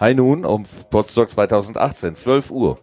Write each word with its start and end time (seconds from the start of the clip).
Hi 0.00 0.14
nun 0.14 0.46
um 0.46 0.62
Potsdok 0.88 1.28
2018, 1.28 2.14
12 2.14 2.50
Uhr. 2.50 2.78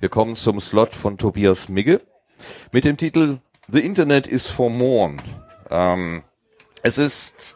Wir 0.00 0.08
kommen 0.08 0.34
zum 0.34 0.58
Slot 0.58 0.92
von 0.92 1.18
Tobias 1.18 1.68
Migge 1.68 2.00
mit 2.72 2.84
dem 2.84 2.96
Titel 2.96 3.38
The 3.68 3.78
Internet 3.78 4.26
is 4.26 4.48
for 4.48 4.70
More. 4.70 5.18
Ähm, 5.70 6.24
es 6.82 6.98
ist 6.98 7.54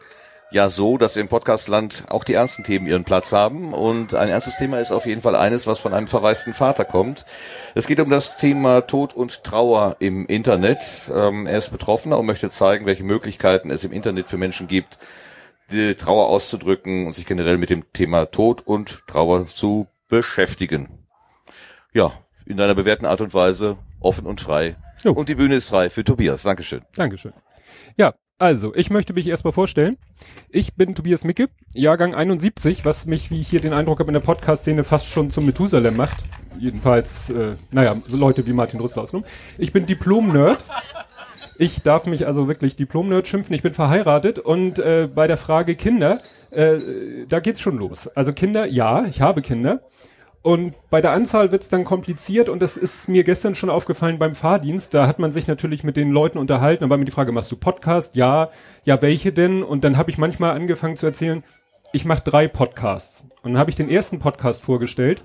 ja 0.51 0.69
so, 0.69 0.97
dass 0.97 1.17
im 1.17 1.27
Podcastland 1.27 2.05
auch 2.07 2.23
die 2.23 2.35
ernsten 2.35 2.63
Themen 2.63 2.87
ihren 2.87 3.03
Platz 3.03 3.33
haben 3.33 3.73
und 3.73 4.15
ein 4.15 4.29
ernstes 4.29 4.55
Thema 4.55 4.79
ist 4.79 4.93
auf 4.93 5.05
jeden 5.05 5.21
Fall 5.21 5.35
eines, 5.35 5.67
was 5.67 5.81
von 5.81 5.93
einem 5.93 6.07
verwaisten 6.07 6.53
Vater 6.53 6.85
kommt. 6.85 7.25
Es 7.75 7.87
geht 7.87 7.99
um 7.99 8.09
das 8.09 8.37
Thema 8.37 8.87
Tod 8.87 9.15
und 9.15 9.43
Trauer 9.43 9.97
im 9.99 10.27
Internet. 10.27 11.11
Ähm, 11.13 11.45
er 11.45 11.57
ist 11.57 11.71
Betroffener 11.71 12.17
und 12.17 12.25
möchte 12.25 12.49
zeigen, 12.49 12.85
welche 12.85 13.03
Möglichkeiten 13.03 13.69
es 13.69 13.83
im 13.83 13.91
Internet 13.91 14.29
für 14.29 14.37
Menschen 14.37 14.69
gibt, 14.69 14.97
die 15.71 15.95
Trauer 15.95 16.27
auszudrücken 16.27 17.07
und 17.07 17.13
sich 17.13 17.25
generell 17.25 17.57
mit 17.57 17.69
dem 17.69 17.91
Thema 17.93 18.25
Tod 18.25 18.61
und 18.65 19.03
Trauer 19.07 19.45
zu 19.47 19.87
beschäftigen. 20.07 21.05
Ja, 21.93 22.13
in 22.45 22.59
einer 22.61 22.75
bewährten 22.75 23.05
Art 23.05 23.21
und 23.21 23.33
Weise, 23.33 23.77
offen 23.99 24.25
und 24.25 24.41
frei. 24.41 24.75
Jo. 25.03 25.11
Und 25.11 25.29
die 25.29 25.35
Bühne 25.35 25.55
ist 25.55 25.69
frei 25.69 25.89
für 25.89 26.03
Tobias. 26.03 26.43
Dankeschön. 26.43 26.81
Dankeschön. 26.95 27.33
Ja, 27.97 28.13
also, 28.39 28.75
ich 28.75 28.91
möchte 28.91 29.13
mich 29.13 29.25
erstmal 29.27 29.51
vorstellen. 29.51 29.97
Ich 30.49 30.75
bin 30.75 30.93
Tobias 30.93 31.23
Micke, 31.23 31.49
Jahrgang 31.73 32.13
71, 32.13 32.85
was 32.85 33.07
mich, 33.07 33.31
wie 33.31 33.41
ich 33.41 33.47
hier 33.47 33.61
den 33.61 33.73
Eindruck 33.73 33.99
habe, 33.99 34.09
in 34.09 34.13
der 34.13 34.19
Podcast-Szene 34.19 34.83
fast 34.83 35.07
schon 35.07 35.31
zum 35.31 35.47
Methusalem 35.47 35.95
macht. 35.95 36.23
Jedenfalls, 36.59 37.31
äh, 37.31 37.55
naja, 37.71 37.99
so 38.05 38.15
Leute 38.15 38.45
wie 38.45 38.53
Martin 38.53 38.79
Rüssler 38.79 39.01
ausgenommen. 39.01 39.29
Ich 39.57 39.73
bin 39.73 39.87
Diplom-Nerd. 39.87 40.63
Ich 41.59 41.81
darf 41.81 42.05
mich 42.05 42.27
also 42.27 42.47
wirklich 42.47 42.75
Diplom-Nerd 42.75 43.27
schimpfen. 43.27 43.55
Ich 43.55 43.63
bin 43.63 43.73
verheiratet 43.73 44.39
und 44.39 44.79
äh, 44.79 45.09
bei 45.13 45.27
der 45.27 45.37
Frage 45.37 45.75
Kinder, 45.75 46.19
äh, 46.51 47.25
da 47.27 47.39
geht's 47.39 47.61
schon 47.61 47.77
los. 47.77 48.07
Also 48.09 48.31
Kinder, 48.31 48.65
ja, 48.65 49.05
ich 49.05 49.21
habe 49.21 49.41
Kinder. 49.41 49.81
Und 50.43 50.75
bei 50.89 51.01
der 51.01 51.11
Anzahl 51.11 51.51
wird's 51.51 51.67
dann 51.67 51.83
kompliziert 51.83 52.47
und 52.47 52.61
das 52.61 52.77
ist 52.77 53.09
mir 53.09 53.23
gestern 53.23 53.55
schon 53.55 53.69
aufgefallen 53.69 54.19
beim 54.19 54.35
Fahrdienst. 54.35 54.93
Da 54.93 55.07
hat 55.07 55.19
man 55.19 55.31
sich 55.31 55.47
natürlich 55.47 55.83
mit 55.83 55.97
den 55.97 56.09
Leuten 56.09 56.37
unterhalten 56.37 56.83
und 56.83 56.89
war 56.89 56.97
mir 56.97 57.05
die 57.05 57.11
Frage, 57.11 57.31
machst 57.31 57.51
du 57.51 57.57
Podcast? 57.57 58.15
Ja, 58.15 58.49
ja, 58.85 59.01
welche 59.01 59.33
denn? 59.33 59.63
Und 59.63 59.83
dann 59.83 59.97
habe 59.97 60.09
ich 60.09 60.17
manchmal 60.17 60.53
angefangen 60.53 60.95
zu 60.95 61.05
erzählen, 61.05 61.43
ich 61.91 62.05
mache 62.05 62.23
drei 62.23 62.47
Podcasts. 62.47 63.25
Und 63.41 63.53
dann 63.53 63.59
habe 63.59 63.69
ich 63.69 63.75
den 63.75 63.89
ersten 63.89 64.19
Podcast 64.19 64.63
vorgestellt 64.63 65.23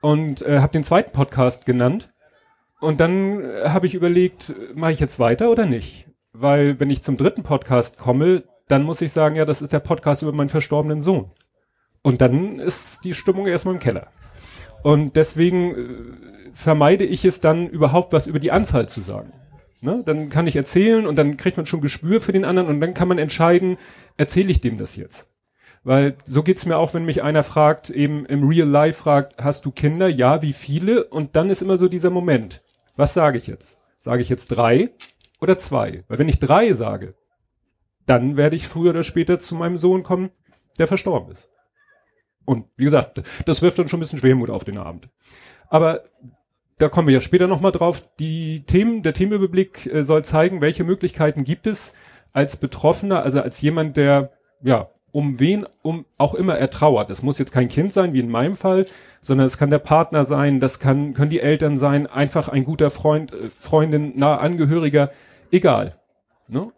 und 0.00 0.42
äh, 0.42 0.58
habe 0.58 0.72
den 0.72 0.84
zweiten 0.84 1.12
Podcast 1.12 1.64
genannt. 1.64 2.10
Und 2.84 3.00
dann 3.00 3.42
äh, 3.42 3.68
habe 3.68 3.86
ich 3.86 3.94
überlegt, 3.94 4.54
mache 4.74 4.92
ich 4.92 5.00
jetzt 5.00 5.18
weiter 5.18 5.50
oder 5.50 5.66
nicht? 5.66 6.06
Weil 6.32 6.78
wenn 6.78 6.90
ich 6.90 7.02
zum 7.02 7.16
dritten 7.16 7.42
Podcast 7.42 7.98
komme, 7.98 8.44
dann 8.68 8.82
muss 8.82 9.00
ich 9.00 9.12
sagen, 9.12 9.36
ja, 9.36 9.44
das 9.44 9.62
ist 9.62 9.72
der 9.72 9.80
Podcast 9.80 10.22
über 10.22 10.32
meinen 10.32 10.48
verstorbenen 10.50 11.00
Sohn. 11.00 11.30
Und 12.02 12.20
dann 12.20 12.58
ist 12.58 13.04
die 13.04 13.14
Stimmung 13.14 13.46
erstmal 13.46 13.74
im 13.74 13.80
Keller. 13.80 14.08
Und 14.82 15.16
deswegen 15.16 15.74
äh, 15.74 15.86
vermeide 16.52 17.04
ich 17.04 17.24
es 17.24 17.40
dann 17.40 17.68
überhaupt 17.68 18.12
was 18.12 18.26
über 18.26 18.38
die 18.38 18.52
Anzahl 18.52 18.86
zu 18.86 19.00
sagen. 19.00 19.32
Ne? 19.80 20.02
Dann 20.04 20.28
kann 20.28 20.46
ich 20.46 20.56
erzählen 20.56 21.06
und 21.06 21.16
dann 21.16 21.38
kriegt 21.38 21.56
man 21.56 21.66
schon 21.66 21.80
Gespür 21.80 22.20
für 22.20 22.32
den 22.32 22.44
anderen 22.44 22.68
und 22.68 22.80
dann 22.80 22.94
kann 22.94 23.08
man 23.08 23.18
entscheiden, 23.18 23.78
erzähle 24.18 24.50
ich 24.50 24.60
dem 24.60 24.76
das 24.76 24.96
jetzt? 24.96 25.26
Weil 25.84 26.16
so 26.24 26.42
geht's 26.42 26.66
mir 26.66 26.76
auch, 26.76 26.92
wenn 26.92 27.04
mich 27.06 27.22
einer 27.22 27.44
fragt, 27.44 27.88
eben 27.88 28.26
im 28.26 28.46
Real 28.46 28.68
Life 28.68 29.02
fragt, 29.02 29.42
hast 29.42 29.64
du 29.64 29.70
Kinder? 29.70 30.08
Ja, 30.08 30.42
wie 30.42 30.52
viele? 30.52 31.04
Und 31.04 31.36
dann 31.36 31.50
ist 31.50 31.62
immer 31.62 31.78
so 31.78 31.88
dieser 31.88 32.10
Moment. 32.10 32.62
Was 32.96 33.14
sage 33.14 33.38
ich 33.38 33.46
jetzt? 33.46 33.78
Sage 33.98 34.22
ich 34.22 34.28
jetzt 34.28 34.48
drei 34.48 34.90
oder 35.40 35.58
zwei? 35.58 36.04
Weil 36.08 36.18
wenn 36.18 36.28
ich 36.28 36.38
drei 36.38 36.72
sage, 36.72 37.14
dann 38.06 38.36
werde 38.36 38.56
ich 38.56 38.68
früher 38.68 38.90
oder 38.90 39.02
später 39.02 39.38
zu 39.38 39.54
meinem 39.54 39.76
Sohn 39.76 40.02
kommen, 40.02 40.30
der 40.78 40.86
verstorben 40.86 41.30
ist. 41.30 41.50
Und 42.44 42.66
wie 42.76 42.84
gesagt, 42.84 43.22
das 43.46 43.62
wirft 43.62 43.78
dann 43.78 43.88
schon 43.88 43.98
ein 43.98 44.02
bisschen 44.02 44.18
Schwermut 44.18 44.50
auf 44.50 44.64
den 44.64 44.78
Abend. 44.78 45.08
Aber 45.68 46.04
da 46.78 46.88
kommen 46.88 47.08
wir 47.08 47.14
ja 47.14 47.20
später 47.20 47.46
nochmal 47.46 47.72
drauf. 47.72 48.08
Die 48.18 48.64
Themen, 48.66 49.02
der 49.02 49.14
Themenüberblick 49.14 49.86
äh, 49.86 50.02
soll 50.02 50.24
zeigen, 50.24 50.60
welche 50.60 50.84
Möglichkeiten 50.84 51.44
gibt 51.44 51.66
es 51.66 51.94
als 52.32 52.56
Betroffener, 52.56 53.22
also 53.22 53.40
als 53.40 53.60
jemand, 53.60 53.96
der, 53.96 54.32
ja, 54.62 54.90
um 55.14 55.38
wen, 55.38 55.64
um 55.82 56.06
auch 56.18 56.34
immer 56.34 56.58
er 56.58 56.70
trauert. 56.70 57.08
Das 57.08 57.22
muss 57.22 57.38
jetzt 57.38 57.52
kein 57.52 57.68
Kind 57.68 57.92
sein, 57.92 58.12
wie 58.12 58.18
in 58.18 58.28
meinem 58.28 58.56
Fall, 58.56 58.86
sondern 59.20 59.46
es 59.46 59.56
kann 59.56 59.70
der 59.70 59.78
Partner 59.78 60.24
sein, 60.24 60.58
das 60.58 60.80
kann, 60.80 61.14
können 61.14 61.30
die 61.30 61.38
Eltern 61.38 61.76
sein, 61.76 62.08
einfach 62.08 62.48
ein 62.48 62.64
guter 62.64 62.90
Freund, 62.90 63.32
äh, 63.32 63.50
Freundin, 63.60 64.18
nahe 64.18 64.38
Angehöriger, 64.38 65.12
egal. 65.52 66.00
Ne? 66.48 66.72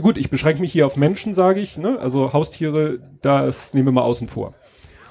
Gut, 0.00 0.16
ich 0.16 0.30
beschränke 0.30 0.62
mich 0.62 0.72
hier 0.72 0.86
auf 0.86 0.96
Menschen, 0.96 1.34
sage 1.34 1.60
ich, 1.60 1.76
ne? 1.76 1.98
also 2.00 2.32
Haustiere, 2.32 2.98
das 3.20 3.74
nehmen 3.74 3.88
wir 3.88 3.92
mal 3.92 4.02
außen 4.02 4.28
vor. 4.28 4.54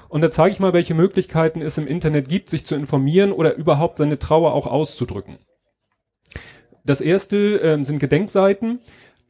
Und 0.08 0.22
da 0.22 0.30
zeige 0.32 0.50
ich 0.50 0.58
mal, 0.58 0.72
welche 0.72 0.94
Möglichkeiten 0.94 1.62
es 1.62 1.78
im 1.78 1.86
Internet 1.86 2.28
gibt, 2.28 2.50
sich 2.50 2.66
zu 2.66 2.74
informieren 2.74 3.30
oder 3.30 3.54
überhaupt 3.54 3.98
seine 3.98 4.18
Trauer 4.18 4.54
auch 4.54 4.66
auszudrücken. 4.66 5.38
Das 6.84 7.00
erste 7.00 7.60
äh, 7.60 7.84
sind 7.84 8.00
Gedenkseiten, 8.00 8.80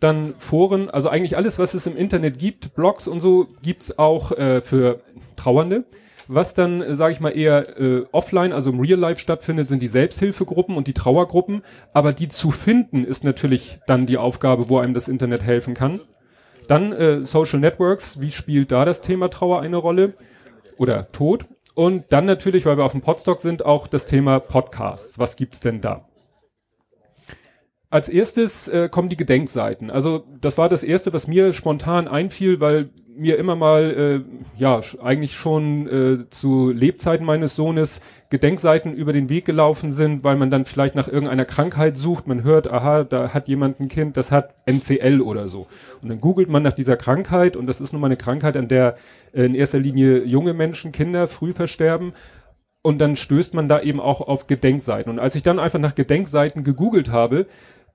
dann 0.00 0.34
Foren, 0.38 0.90
also 0.90 1.08
eigentlich 1.08 1.36
alles, 1.36 1.58
was 1.58 1.74
es 1.74 1.86
im 1.86 1.96
Internet 1.96 2.38
gibt, 2.38 2.74
Blogs 2.74 3.08
und 3.08 3.20
so, 3.20 3.48
gibt's 3.62 3.98
auch 3.98 4.32
äh, 4.32 4.60
für 4.60 5.00
Trauernde. 5.36 5.84
Was 6.28 6.54
dann, 6.54 6.82
äh, 6.82 6.94
sage 6.94 7.12
ich 7.12 7.20
mal, 7.20 7.30
eher 7.30 7.78
äh, 7.80 8.04
offline, 8.12 8.52
also 8.52 8.70
im 8.70 8.80
Real 8.80 8.98
Life 8.98 9.20
stattfindet, 9.20 9.68
sind 9.68 9.80
die 9.80 9.88
Selbsthilfegruppen 9.88 10.76
und 10.76 10.86
die 10.86 10.92
Trauergruppen. 10.92 11.62
Aber 11.92 12.12
die 12.12 12.28
zu 12.28 12.50
finden, 12.50 13.04
ist 13.04 13.24
natürlich 13.24 13.78
dann 13.86 14.06
die 14.06 14.18
Aufgabe, 14.18 14.68
wo 14.68 14.78
einem 14.78 14.94
das 14.94 15.08
Internet 15.08 15.42
helfen 15.42 15.74
kann. 15.74 16.00
Dann 16.68 16.92
äh, 16.92 17.24
Social 17.24 17.60
Networks, 17.60 18.20
wie 18.20 18.30
spielt 18.30 18.72
da 18.72 18.84
das 18.84 19.02
Thema 19.02 19.28
Trauer 19.28 19.60
eine 19.60 19.76
Rolle? 19.76 20.14
oder 20.78 21.08
Tod. 21.12 21.46
Und 21.74 22.04
dann 22.10 22.24
natürlich, 22.24 22.64
weil 22.64 22.78
wir 22.78 22.84
auf 22.84 22.92
dem 22.92 23.02
Podstock 23.02 23.40
sind, 23.40 23.64
auch 23.64 23.86
das 23.86 24.06
Thema 24.06 24.40
Podcasts. 24.40 25.18
Was 25.18 25.36
gibt's 25.36 25.60
denn 25.60 25.80
da? 25.80 26.08
Als 27.96 28.10
erstes 28.10 28.68
äh, 28.68 28.90
kommen 28.90 29.08
die 29.08 29.16
Gedenkseiten. 29.16 29.90
Also 29.90 30.26
das 30.42 30.58
war 30.58 30.68
das 30.68 30.82
erste, 30.82 31.14
was 31.14 31.28
mir 31.28 31.54
spontan 31.54 32.08
einfiel, 32.08 32.60
weil 32.60 32.90
mir 33.16 33.38
immer 33.38 33.56
mal, 33.56 34.24
äh, 34.26 34.60
ja, 34.60 34.80
eigentlich 35.02 35.32
schon 35.32 35.86
äh, 35.88 36.28
zu 36.28 36.68
Lebzeiten 36.68 37.24
meines 37.24 37.56
Sohnes 37.56 38.02
Gedenkseiten 38.28 38.92
über 38.92 39.14
den 39.14 39.30
Weg 39.30 39.46
gelaufen 39.46 39.92
sind, 39.92 40.24
weil 40.24 40.36
man 40.36 40.50
dann 40.50 40.66
vielleicht 40.66 40.94
nach 40.94 41.08
irgendeiner 41.08 41.46
Krankheit 41.46 41.96
sucht. 41.96 42.26
Man 42.26 42.44
hört, 42.44 42.70
aha, 42.70 43.04
da 43.04 43.32
hat 43.32 43.48
jemand 43.48 43.80
ein 43.80 43.88
Kind, 43.88 44.18
das 44.18 44.30
hat 44.30 44.54
NCL 44.66 45.22
oder 45.22 45.48
so. 45.48 45.66
Und 46.02 46.10
dann 46.10 46.20
googelt 46.20 46.50
man 46.50 46.62
nach 46.62 46.74
dieser 46.74 46.98
Krankheit 46.98 47.56
und 47.56 47.66
das 47.66 47.80
ist 47.80 47.94
nun 47.94 48.02
mal 48.02 48.08
eine 48.08 48.18
Krankheit, 48.18 48.58
an 48.58 48.68
der 48.68 48.96
äh, 49.32 49.46
in 49.46 49.54
erster 49.54 49.78
Linie 49.78 50.22
junge 50.22 50.52
Menschen, 50.52 50.92
Kinder 50.92 51.28
früh 51.28 51.54
versterben. 51.54 52.12
Und 52.82 53.00
dann 53.00 53.16
stößt 53.16 53.54
man 53.54 53.66
da 53.66 53.80
eben 53.80 54.00
auch 54.00 54.20
auf 54.20 54.46
Gedenkseiten. 54.46 55.10
Und 55.10 55.18
als 55.18 55.34
ich 55.34 55.42
dann 55.42 55.58
einfach 55.58 55.80
nach 55.80 55.96
Gedenkseiten 55.96 56.62
gegoogelt 56.62 57.10
habe, 57.10 57.46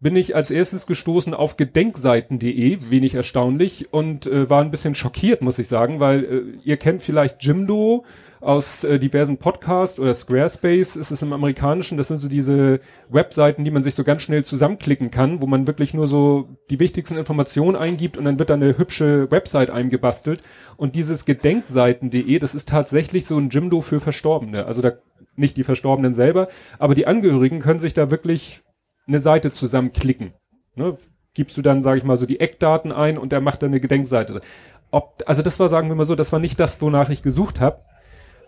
bin 0.02 0.16
ich 0.16 0.36
als 0.36 0.50
erstes 0.50 0.88
gestoßen 0.88 1.36
auf 1.36 1.58
gedenkseiten.de, 1.58 2.90
wenig 2.90 3.14
erstaunlich, 3.14 3.94
und 3.94 4.26
äh, 4.26 4.50
war 4.50 4.62
ein 4.62 4.72
bisschen 4.72 4.96
schockiert, 4.96 5.42
muss 5.42 5.60
ich 5.60 5.68
sagen, 5.68 6.00
weil 6.00 6.24
äh, 6.24 6.42
ihr 6.64 6.78
kennt 6.78 7.04
vielleicht 7.04 7.44
Jimdo 7.44 8.04
aus 8.42 8.84
äh, 8.84 8.98
diversen 8.98 9.38
Podcasts 9.38 10.00
oder 10.00 10.16
Squarespace 10.16 10.96
ist 10.96 11.12
es 11.12 11.22
im 11.22 11.32
Amerikanischen, 11.32 11.98
das 12.00 12.08
sind 12.08 12.18
so 12.18 12.28
diese 12.28 12.80
Webseiten, 13.10 13.64
die 13.64 13.70
man 13.70 13.84
sich 13.84 13.94
so 13.94 14.04
ganz 14.04 14.24
schnell 14.24 14.44
zusammenklicken 14.44 15.12
kann, 15.12 15.42
wo 15.42 15.46
man 15.46 15.68
wirklich 15.68 15.94
nur 15.94 16.08
so 16.08 16.50
die 16.72 16.80
wichtigsten 16.80 17.18
Informationen 17.18 17.76
eingibt 17.76 18.18
und 18.18 18.26
dann 18.26 18.40
wird 18.40 18.50
da 18.50 18.56
eine 18.56 18.80
hübsche 18.80 19.30
Website 19.30 19.70
eingebastelt. 19.70 20.42
Und 20.78 20.96
dieses 20.96 21.26
gedenkseiten.de, 21.26 22.40
das 22.40 22.56
ist 22.56 22.70
tatsächlich 22.70 23.28
so 23.28 23.38
ein 23.38 23.50
Jimdo 23.50 23.82
für 23.82 24.00
Verstorbene. 24.00 24.66
Also 24.66 24.82
da 24.82 24.94
nicht 25.36 25.56
die 25.58 25.64
Verstorbenen 25.64 26.16
selber, 26.16 26.48
aber 26.80 26.96
die 26.96 27.06
Angehörigen 27.06 27.60
können 27.60 27.80
sich 27.80 27.94
da 27.94 28.10
wirklich 28.10 28.64
eine 29.12 29.20
Seite 29.20 29.52
zusammenklicken. 29.52 30.34
Ne? 30.76 30.98
Gibst 31.34 31.58
du 31.58 31.62
dann, 31.62 31.84
sage 31.84 31.98
ich 31.98 32.04
mal, 32.04 32.18
so 32.18 32.26
die 32.26 32.40
Eckdaten 32.40 32.92
ein 32.92 33.18
und 33.18 33.32
der 33.32 33.42
macht 33.42 33.62
dann 33.62 33.70
eine 33.70 33.80
Gedenkseite. 33.80 34.42
Ob, 34.90 35.24
also 35.26 35.42
das 35.42 35.60
war, 35.60 35.70
sagen 35.70 35.88
wir 35.88 35.96
mal 35.96 36.06
so, 36.06 36.16
das 36.16 36.32
war 36.32 36.40
nicht 36.40 36.60
das, 36.60 36.82
wonach 36.82 37.10
ich 37.10 37.24
gesucht 37.24 37.60
habe. 37.60 37.82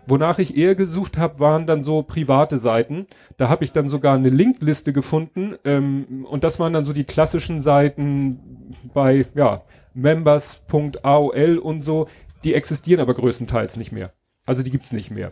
Wonach 0.06 0.38
ich 0.40 0.58
eher 0.58 0.76
gesucht 0.76 1.18
habe, 1.18 1.40
waren 1.40 1.66
dann 1.66 1.82
so 1.82 2.04
private 2.04 2.58
Seiten. 2.58 3.08
Da 3.38 3.48
habe 3.48 3.64
ich 3.64 3.72
dann 3.72 3.88
sogar 3.88 4.16
eine 4.16 4.28
Linkliste 4.30 4.92
gefunden 4.92 5.56
ähm, 5.64 6.26
und 6.30 6.44
das 6.44 6.60
waren 6.60 6.74
dann 6.74 6.84
so 6.84 6.92
die 6.92 7.06
klassischen 7.06 7.62
Seiten 7.62 8.74
bei 8.94 9.26
ja 9.34 9.64
members.aol 9.94 11.58
und 11.58 11.82
so. 11.82 12.08
Die 12.44 12.54
existieren 12.54 13.00
aber 13.00 13.14
größtenteils 13.14 13.78
nicht 13.78 13.94
mehr. 13.94 14.12
Also 14.46 14.62
die 14.62 14.72
gibt's 14.72 14.92
nicht 14.92 15.10
mehr. 15.10 15.32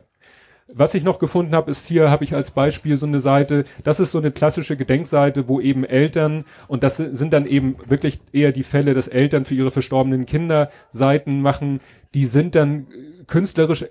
Was 0.74 0.94
ich 0.94 1.04
noch 1.04 1.20
gefunden 1.20 1.54
habe, 1.54 1.70
ist 1.70 1.88
hier 1.88 2.10
habe 2.10 2.24
ich 2.24 2.34
als 2.34 2.52
Beispiel 2.52 2.96
so 2.96 3.06
eine 3.06 3.20
Seite, 3.20 3.66
das 3.84 4.00
ist 4.00 4.12
so 4.12 4.20
eine 4.20 4.32
klassische 4.32 4.78
Gedenkseite, 4.78 5.50
wo 5.50 5.60
eben 5.60 5.84
Eltern, 5.84 6.46
und 6.68 6.84
das 6.84 6.98
sind 6.98 7.34
dann 7.34 7.46
eben 7.46 7.76
wirklich 7.88 8.22
eher 8.32 8.54
die 8.54 8.64
Fälle, 8.64 8.94
dass 8.94 9.10
Eltern 9.10 9.44
für 9.44 9.56
ihre 9.56 9.72
verstorbenen 9.72 10.26
Kinder 10.26 10.70
Seiten 10.90 11.42
machen, 11.42 11.82
die 12.14 12.26
sind 12.26 12.56
dann 12.56 12.88
künstlerisch 13.28 13.86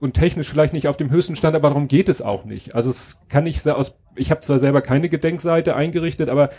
und 0.00 0.14
technisch 0.14 0.48
vielleicht 0.48 0.72
nicht 0.72 0.88
auf 0.88 0.96
dem 0.96 1.10
höchsten 1.10 1.36
Stand, 1.36 1.54
aber 1.54 1.68
darum 1.68 1.88
geht 1.88 2.08
es 2.08 2.22
auch 2.22 2.44
nicht. 2.44 2.74
Also 2.74 2.90
es 2.90 3.20
kann 3.28 3.46
ich 3.46 3.68
aus, 3.68 3.98
ich 4.16 4.30
habe 4.30 4.40
zwar 4.40 4.58
selber 4.58 4.82
keine 4.82 5.08
Gedenkseite 5.08 5.76
eingerichtet, 5.76 6.28
aber 6.28 6.50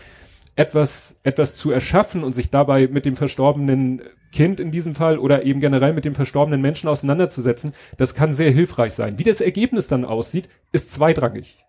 etwas, 0.56 1.20
etwas 1.24 1.56
zu 1.56 1.72
erschaffen 1.72 2.24
und 2.24 2.32
sich 2.32 2.50
dabei 2.50 2.88
mit 2.88 3.06
dem 3.06 3.16
verstorbenen 3.16 4.02
Kind 4.36 4.60
in 4.60 4.70
diesem 4.70 4.94
Fall 4.94 5.18
oder 5.18 5.44
eben 5.44 5.62
generell 5.62 5.94
mit 5.94 6.04
dem 6.04 6.14
verstorbenen 6.14 6.62
Menschen 6.62 6.90
auseinanderzusetzen, 6.90 7.74
das 7.98 8.16
kann 8.16 8.34
sehr 8.34 8.52
hilfreich 8.52 8.94
sein. 8.94 9.18
Wie 9.18 9.24
das 9.24 9.40
Ergebnis 9.40 9.88
dann 9.88 10.04
aussieht, 10.04 10.50
ist 10.74 10.92
zweitrangig. 10.92 11.66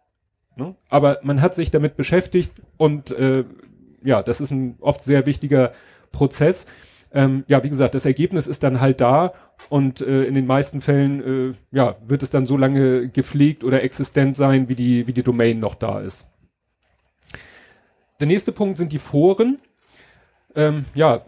Ne? 0.56 0.74
Aber 0.88 1.20
man 1.22 1.40
hat 1.40 1.54
sich 1.54 1.70
damit 1.70 1.96
beschäftigt 1.96 2.50
und 2.76 3.12
äh, 3.12 3.44
ja, 4.02 4.22
das 4.22 4.40
ist 4.40 4.50
ein 4.50 4.76
oft 4.80 5.04
sehr 5.04 5.26
wichtiger 5.26 5.72
Prozess. 6.10 6.66
Ähm, 7.12 7.44
ja, 7.46 7.62
wie 7.62 7.70
gesagt, 7.70 7.94
das 7.94 8.04
Ergebnis 8.04 8.48
ist 8.48 8.64
dann 8.64 8.80
halt 8.80 9.00
da 9.00 9.32
und 9.68 10.00
äh, 10.00 10.24
in 10.24 10.34
den 10.34 10.46
meisten 10.46 10.80
Fällen 10.80 11.52
äh, 11.52 11.54
ja, 11.70 11.96
wird 12.06 12.24
es 12.24 12.30
dann 12.30 12.46
so 12.46 12.56
lange 12.56 13.08
gepflegt 13.08 13.62
oder 13.62 13.84
existent 13.84 14.36
sein, 14.36 14.68
wie 14.68 14.74
die, 14.74 15.06
wie 15.06 15.12
die 15.12 15.22
Domain 15.22 15.60
noch 15.60 15.76
da 15.76 16.00
ist. 16.00 16.28
Der 18.18 18.26
nächste 18.26 18.50
Punkt 18.50 18.76
sind 18.76 18.92
die 18.92 18.98
Foren. 18.98 19.60
Ähm, 20.56 20.86
ja, 20.94 21.22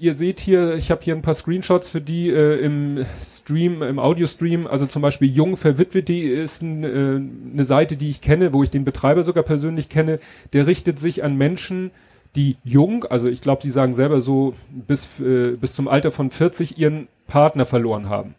ihr 0.00 0.14
seht 0.14 0.40
hier, 0.40 0.74
ich 0.74 0.90
habe 0.90 1.04
hier 1.04 1.14
ein 1.14 1.22
paar 1.22 1.34
Screenshots 1.34 1.90
für 1.90 2.00
die 2.00 2.30
äh, 2.30 2.58
im 2.58 3.04
Stream, 3.22 3.82
im 3.82 3.98
Audio-Stream. 3.98 4.66
Also 4.66 4.86
zum 4.86 5.02
Beispiel 5.02 5.30
Jung 5.30 5.54
ist 5.54 6.62
ein, 6.62 6.84
äh, 6.84 7.20
eine 7.52 7.64
Seite, 7.64 7.96
die 7.96 8.08
ich 8.08 8.22
kenne, 8.22 8.52
wo 8.52 8.62
ich 8.62 8.70
den 8.70 8.84
Betreiber 8.84 9.22
sogar 9.22 9.44
persönlich 9.44 9.90
kenne. 9.90 10.18
Der 10.54 10.66
richtet 10.66 10.98
sich 10.98 11.22
an 11.22 11.36
Menschen, 11.36 11.90
die 12.34 12.56
jung, 12.64 13.04
also 13.04 13.28
ich 13.28 13.42
glaube, 13.42 13.60
die 13.62 13.70
sagen 13.70 13.92
selber 13.92 14.20
so 14.20 14.54
bis 14.70 15.20
äh, 15.20 15.56
bis 15.60 15.74
zum 15.74 15.86
Alter 15.86 16.12
von 16.12 16.30
40 16.30 16.78
ihren 16.78 17.08
Partner 17.26 17.66
verloren 17.66 18.08
haben. 18.08 18.34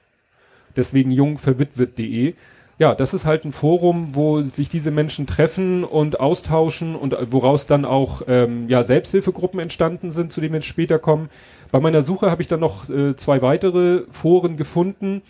Deswegen 0.75 1.11
jungverwitwet.de 1.11 2.33
ja, 2.81 2.95
das 2.95 3.13
ist 3.13 3.27
halt 3.27 3.45
ein 3.45 3.51
Forum, 3.51 4.15
wo 4.15 4.41
sich 4.41 4.67
diese 4.67 4.89
Menschen 4.89 5.27
treffen 5.27 5.83
und 5.83 6.19
austauschen 6.19 6.95
und 6.95 7.15
woraus 7.31 7.67
dann 7.67 7.85
auch 7.85 8.23
ähm, 8.27 8.67
ja, 8.69 8.81
Selbsthilfegruppen 8.81 9.59
entstanden 9.59 10.09
sind, 10.09 10.31
zu 10.31 10.41
denen 10.41 10.55
wir 10.55 10.61
später 10.61 10.97
kommen. 10.97 11.29
Bei 11.69 11.79
meiner 11.79 12.01
Suche 12.01 12.31
habe 12.31 12.41
ich 12.41 12.47
dann 12.47 12.59
noch 12.59 12.89
äh, 12.89 13.15
zwei 13.15 13.43
weitere 13.43 14.05
Foren 14.09 14.57
gefunden, 14.57 15.21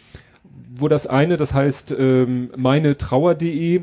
wo 0.73 0.87
das 0.87 1.07
eine, 1.07 1.35
das 1.35 1.53
heißt 1.53 1.93
ähm, 1.99 2.51
meine 2.55 2.97
Trauer.de, 2.97 3.81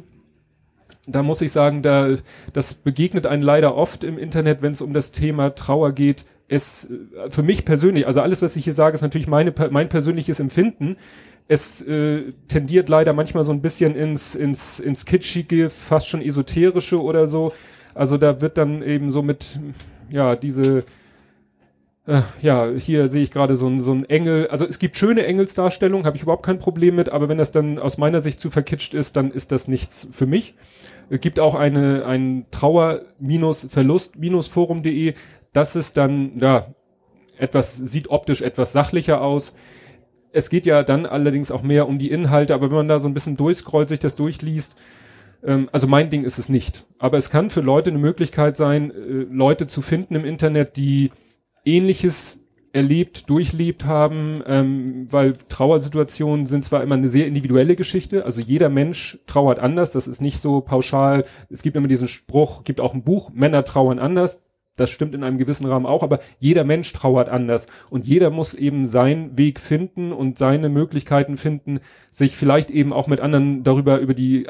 da 1.07 1.23
muss 1.23 1.43
ich 1.43 1.53
sagen, 1.53 1.83
da 1.83 2.15
das 2.55 2.73
begegnet 2.73 3.27
einen 3.27 3.43
leider 3.43 3.75
oft 3.75 4.03
im 4.03 4.17
Internet, 4.17 4.63
wenn 4.63 4.73
es 4.73 4.81
um 4.81 4.95
das 4.95 5.13
Thema 5.13 5.55
Trauer 5.55 5.93
geht. 5.93 6.25
Es 6.49 6.89
äh, 6.89 7.31
für 7.31 7.43
mich 7.43 7.67
persönlich, 7.67 8.07
also 8.07 8.23
alles, 8.23 8.41
was 8.41 8.57
ich 8.57 8.65
hier 8.65 8.73
sage, 8.73 8.95
ist 8.95 9.03
natürlich 9.03 9.29
meine 9.29 9.53
mein 9.71 9.91
persönliches 9.91 10.41
Empfinden 10.41 10.97
es 11.49 11.83
äh, 11.83 12.33
tendiert 12.47 12.89
leider 12.91 13.15
manchmal 13.15 13.43
so 13.43 13.51
ein 13.53 13.63
bisschen 13.63 13.97
ins, 13.97 14.35
ins, 14.35 14.81
ins 14.81 15.07
Kitschige, 15.07 15.71
fast 15.71 16.07
schon 16.07 16.21
esoterische 16.21 17.03
oder 17.03 17.27
so. 17.27 17.55
Also 17.95 18.19
da 18.19 18.43
wird 18.43 18.59
dann 18.59 18.83
eben 18.83 19.11
so 19.11 19.23
mit, 19.23 19.59
ja, 20.11 20.37
diese, 20.37 20.85
äh, 22.07 22.21
ja, 22.43 22.69
hier 22.77 23.09
sehe 23.09 23.23
ich 23.23 23.31
gerade 23.31 23.57
so 23.57 23.67
ein, 23.67 23.81
so 23.81 23.93
ein 23.93 24.05
Engel. 24.05 24.49
Also 24.49 24.67
es 24.67 24.79
gibt 24.79 24.97
schöne 24.97 25.25
Engelsdarstellungen, 25.25 26.05
habe 26.05 26.19
ich 26.19 26.23
überhaupt 26.23 26.45
kein 26.45 26.59
Problem 26.59 26.97
mit, 26.97 27.09
aber 27.09 27.31
wenn 27.31 27.39
das 27.39 27.51
dann 27.51 27.79
aus 27.79 27.97
meiner 27.97 28.21
Sicht 28.21 28.41
zu 28.41 28.51
verkitscht 28.51 28.93
ist, 28.93 29.17
dann 29.17 29.31
ist 29.31 29.51
das 29.51 29.69
nichts 29.69 30.07
für 30.11 30.27
mich. 30.27 30.55
Es 31.09 31.21
gibt 31.21 31.41
auch 31.41 31.55
eine, 31.55 32.05
ein 32.05 32.45
Trauer-Verlust-Forum.de. 32.51 35.15
Das 35.55 35.77
ist 35.77 35.97
dann, 35.97 36.39
ja, 36.39 36.75
etwas, 37.39 37.77
sieht 37.77 38.11
optisch 38.11 38.43
etwas 38.43 38.73
sachlicher 38.73 39.23
aus 39.23 39.55
es 40.33 40.51
geht 40.51 40.67
ja 40.67 40.83
dann 40.83 41.07
allerdings 41.07 41.51
auch 41.51 41.63
mehr 41.63 41.89
um 41.89 41.99
die 41.99 42.11
Inhalte, 42.11 42.55
aber 42.55 42.71
wenn 42.71 42.77
man 42.77 42.89
da 42.89 43.01
so 43.01 43.09
ein 43.09 43.15
bisschen 43.15 43.37
durchscrollt, 43.37 43.89
sich 43.89 44.01
das 44.01 44.17
durchliest, 44.17 44.77
ähm, 45.45 45.69
also 45.73 45.87
mein 45.87 46.11
Ding 46.11 46.25
ist 46.25 46.39
es 46.39 46.49
nicht. 46.49 46.87
Aber 46.99 47.17
es 47.17 47.31
kann 47.31 47.51
für 47.51 47.61
Leute 47.61 47.91
eine 47.91 47.99
Möglichkeit 47.99 48.57
sein, 48.57 48.91
äh, 48.91 49.27
Leute 49.31 49.67
zu 49.67 49.83
finden 49.83 50.15
im 50.15 50.25
Internet, 50.25 50.77
die 50.77 51.11
ähnliches 51.65 52.39
erlebt, 52.73 53.31
durchlebt 53.31 53.87
haben, 53.87 54.43
ähm, 54.47 55.07
weil 55.11 55.35
Trauersituationen 55.49 56.47
sind 56.47 56.65
zwar 56.65 56.83
immer 56.83 56.97
eine 56.97 57.09
sehr 57.09 57.27
individuelle 57.27 57.77
Geschichte, 57.77 58.25
also 58.25 58.41
jeder 58.41 58.69
Mensch 58.69 59.19
trauert 59.27 59.59
anders, 59.59 59.93
das 59.93 60.07
ist 60.07 60.21
nicht 60.21 60.41
so 60.41 60.61
pauschal. 60.61 61.25
Es 61.49 61.63
gibt 61.63 61.77
immer 61.77 61.89
diesen 61.89 62.09
Spruch, 62.09 62.65
gibt 62.65 62.81
auch 62.81 62.95
ein 62.95 63.05
Buch, 63.05 63.31
Männer 63.33 63.65
trauern 63.65 63.99
anders, 63.99 64.45
das 64.81 64.91
stimmt 64.91 65.15
in 65.15 65.25
einem 65.25 65.39
gewissen 65.39 65.67
Rahmen 65.67 65.87
auch, 65.87 66.03
aber 66.03 66.21
jeder 66.39 66.65
Mensch 66.65 66.93
trauert 66.93 67.29
anders 67.29 67.67
und 67.91 68.07
jeder 68.07 68.31
muss 68.31 68.55
eben 68.55 68.87
seinen 68.87 69.37
Weg 69.37 69.61
finden 69.61 70.13
und 70.13 70.39
seine 70.39 70.69
Möglichkeiten 70.69 71.37
finden, 71.37 71.81
sich 72.11 72.37
vielleicht 72.37 72.71
eben 72.71 72.93
auch 72.93 73.07
mit 73.07 73.21
anderen 73.21 73.65
darüber 73.65 73.99
über 73.99 74.15
die 74.15 74.47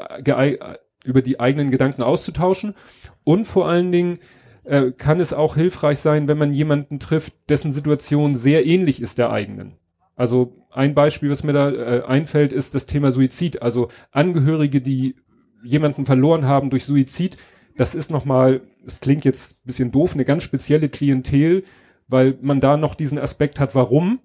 über 1.05 1.21
die 1.21 1.39
eigenen 1.39 1.71
Gedanken 1.71 2.03
auszutauschen 2.03 2.75
und 3.23 3.45
vor 3.45 3.67
allen 3.67 3.91
Dingen 3.91 4.19
äh, 4.63 4.91
kann 4.91 5.19
es 5.19 5.33
auch 5.33 5.55
hilfreich 5.55 5.99
sein, 5.99 6.27
wenn 6.27 6.37
man 6.37 6.53
jemanden 6.53 6.99
trifft, 6.99 7.33
dessen 7.49 7.71
Situation 7.71 8.35
sehr 8.35 8.65
ähnlich 8.65 9.01
ist 9.01 9.17
der 9.17 9.31
eigenen. 9.31 9.73
Also 10.15 10.53
ein 10.71 10.93
Beispiel, 10.93 11.29
was 11.29 11.43
mir 11.43 11.53
da 11.53 11.71
äh, 11.71 12.03
einfällt, 12.03 12.51
ist 12.51 12.75
das 12.75 12.85
Thema 12.85 13.11
Suizid. 13.11 13.61
Also 13.61 13.89
Angehörige, 14.11 14.81
die 14.81 15.15
jemanden 15.63 16.05
verloren 16.05 16.45
haben 16.45 16.69
durch 16.69 16.85
Suizid, 16.85 17.37
das 17.77 17.95
ist 17.95 18.11
nochmal, 18.11 18.61
es 18.89 18.99
klingt 18.99 19.25
jetzt 19.25 19.63
bisschen 19.65 19.91
doof, 19.91 20.13
eine 20.13 20.25
ganz 20.25 20.43
spezielle 20.43 20.89
Klientel, 20.89 21.63
weil 22.07 22.37
man 22.41 22.59
da 22.59 22.75
noch 22.75 22.95
diesen 22.95 23.19
Aspekt 23.19 23.59
hat, 23.59 23.75
warum 23.75 24.19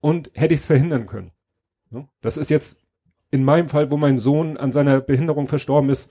und 0.00 0.30
hätte 0.34 0.54
ich 0.54 0.60
es 0.60 0.66
verhindern 0.66 1.06
können. 1.06 1.30
Das 2.20 2.36
ist 2.36 2.50
jetzt 2.50 2.80
in 3.30 3.44
meinem 3.44 3.68
Fall, 3.68 3.90
wo 3.90 3.96
mein 3.96 4.18
Sohn 4.18 4.56
an 4.56 4.72
seiner 4.72 5.00
Behinderung 5.00 5.46
verstorben 5.46 5.90
ist, 5.90 6.10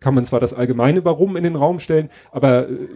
kann 0.00 0.14
man 0.14 0.24
zwar 0.24 0.40
das 0.40 0.54
allgemeine 0.54 1.04
Warum 1.04 1.36
in 1.36 1.44
den 1.44 1.56
Raum 1.56 1.78
stellen, 1.78 2.10
aber 2.30 2.68
äh, 2.68 2.88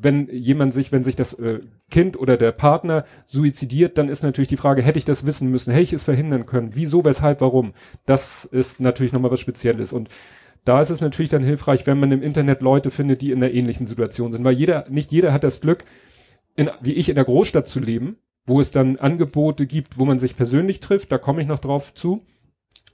wenn 0.00 0.28
jemand 0.28 0.72
sich, 0.72 0.92
wenn 0.92 1.02
sich 1.02 1.16
das 1.16 1.34
äh, 1.34 1.60
Kind 1.90 2.16
oder 2.18 2.36
der 2.36 2.52
Partner 2.52 3.04
suizidiert, 3.26 3.98
dann 3.98 4.08
ist 4.08 4.22
natürlich 4.22 4.48
die 4.48 4.56
Frage, 4.56 4.82
hätte 4.82 4.98
ich 4.98 5.04
das 5.04 5.26
wissen 5.26 5.50
müssen, 5.50 5.72
hätte 5.72 5.82
ich 5.82 5.92
es 5.92 6.04
verhindern 6.04 6.46
können, 6.46 6.70
wieso, 6.74 7.04
weshalb, 7.04 7.40
warum? 7.40 7.72
Das 8.06 8.44
ist 8.44 8.80
natürlich 8.80 9.12
nochmal 9.12 9.32
was 9.32 9.40
Spezielles 9.40 9.92
und 9.92 10.08
da 10.68 10.82
ist 10.82 10.90
es 10.90 11.00
natürlich 11.00 11.30
dann 11.30 11.42
hilfreich, 11.42 11.86
wenn 11.86 11.98
man 11.98 12.12
im 12.12 12.22
Internet 12.22 12.60
Leute 12.60 12.90
findet, 12.90 13.22
die 13.22 13.30
in 13.30 13.42
einer 13.42 13.52
ähnlichen 13.52 13.86
Situation 13.86 14.32
sind, 14.32 14.44
weil 14.44 14.54
jeder, 14.54 14.84
nicht 14.90 15.10
jeder 15.10 15.32
hat 15.32 15.42
das 15.42 15.62
Glück, 15.62 15.84
in, 16.56 16.70
wie 16.82 16.92
ich 16.92 17.08
in 17.08 17.14
der 17.14 17.24
Großstadt 17.24 17.66
zu 17.66 17.80
leben, 17.80 18.18
wo 18.46 18.60
es 18.60 18.70
dann 18.70 18.96
Angebote 18.96 19.66
gibt, 19.66 19.98
wo 19.98 20.04
man 20.04 20.18
sich 20.18 20.36
persönlich 20.36 20.80
trifft, 20.80 21.10
da 21.10 21.16
komme 21.16 21.40
ich 21.40 21.48
noch 21.48 21.58
drauf 21.58 21.94
zu, 21.94 22.22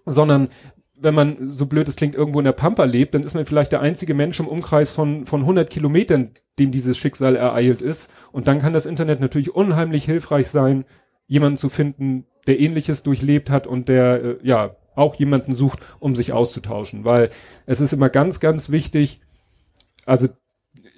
sondern 0.07 0.51
wenn 0.95 1.15
man, 1.15 1.51
so 1.51 1.67
blöd 1.67 1.89
es 1.89 1.97
klingt, 1.97 2.15
irgendwo 2.15 2.39
in 2.39 2.45
der 2.45 2.53
Pampa 2.53 2.85
lebt, 2.85 3.15
dann 3.15 3.25
ist 3.25 3.35
man 3.35 3.45
vielleicht 3.45 3.73
der 3.73 3.81
einzige 3.81 4.15
Mensch 4.15 4.39
im 4.39 4.47
Umkreis 4.47 4.95
von, 4.95 5.27
von 5.27 5.41
100 5.41 5.69
Kilometern, 5.69 6.31
dem 6.61 6.71
dieses 6.71 6.97
Schicksal 6.97 7.35
ereilt 7.35 7.83
ist. 7.83 8.09
Und 8.31 8.47
dann 8.47 8.61
kann 8.61 8.73
das 8.73 8.87
Internet 8.87 9.19
natürlich 9.19 9.53
unheimlich 9.53 10.05
hilfreich 10.05 10.47
sein, 10.49 10.85
jemanden 11.27 11.59
zu 11.59 11.69
finden, 11.69 12.27
der 12.47 12.61
ähnliches 12.61 13.03
durchlebt 13.03 13.51
hat 13.51 13.67
und 13.67 13.89
der, 13.89 14.23
äh, 14.23 14.37
ja, 14.43 14.77
auch 14.95 15.15
jemanden 15.17 15.55
sucht, 15.55 15.81
um 15.99 16.15
sich 16.15 16.33
auszutauschen, 16.33 17.05
weil 17.05 17.31
es 17.67 17.81
ist 17.81 17.93
immer 17.93 18.09
ganz, 18.09 18.41
ganz 18.41 18.71
wichtig, 18.71 19.21
also 20.07 20.29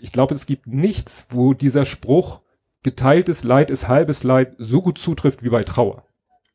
ich 0.00 0.12
glaube, 0.12 0.34
es 0.34 0.46
gibt 0.46 0.66
nichts, 0.66 1.26
wo 1.30 1.54
dieser 1.54 1.84
Spruch 1.84 2.40
geteiltes 2.82 3.44
Leid 3.44 3.70
ist 3.70 3.88
halbes 3.88 4.22
Leid 4.22 4.54
so 4.58 4.82
gut 4.82 4.98
zutrifft 4.98 5.42
wie 5.42 5.48
bei 5.48 5.62
Trauer. 5.62 6.04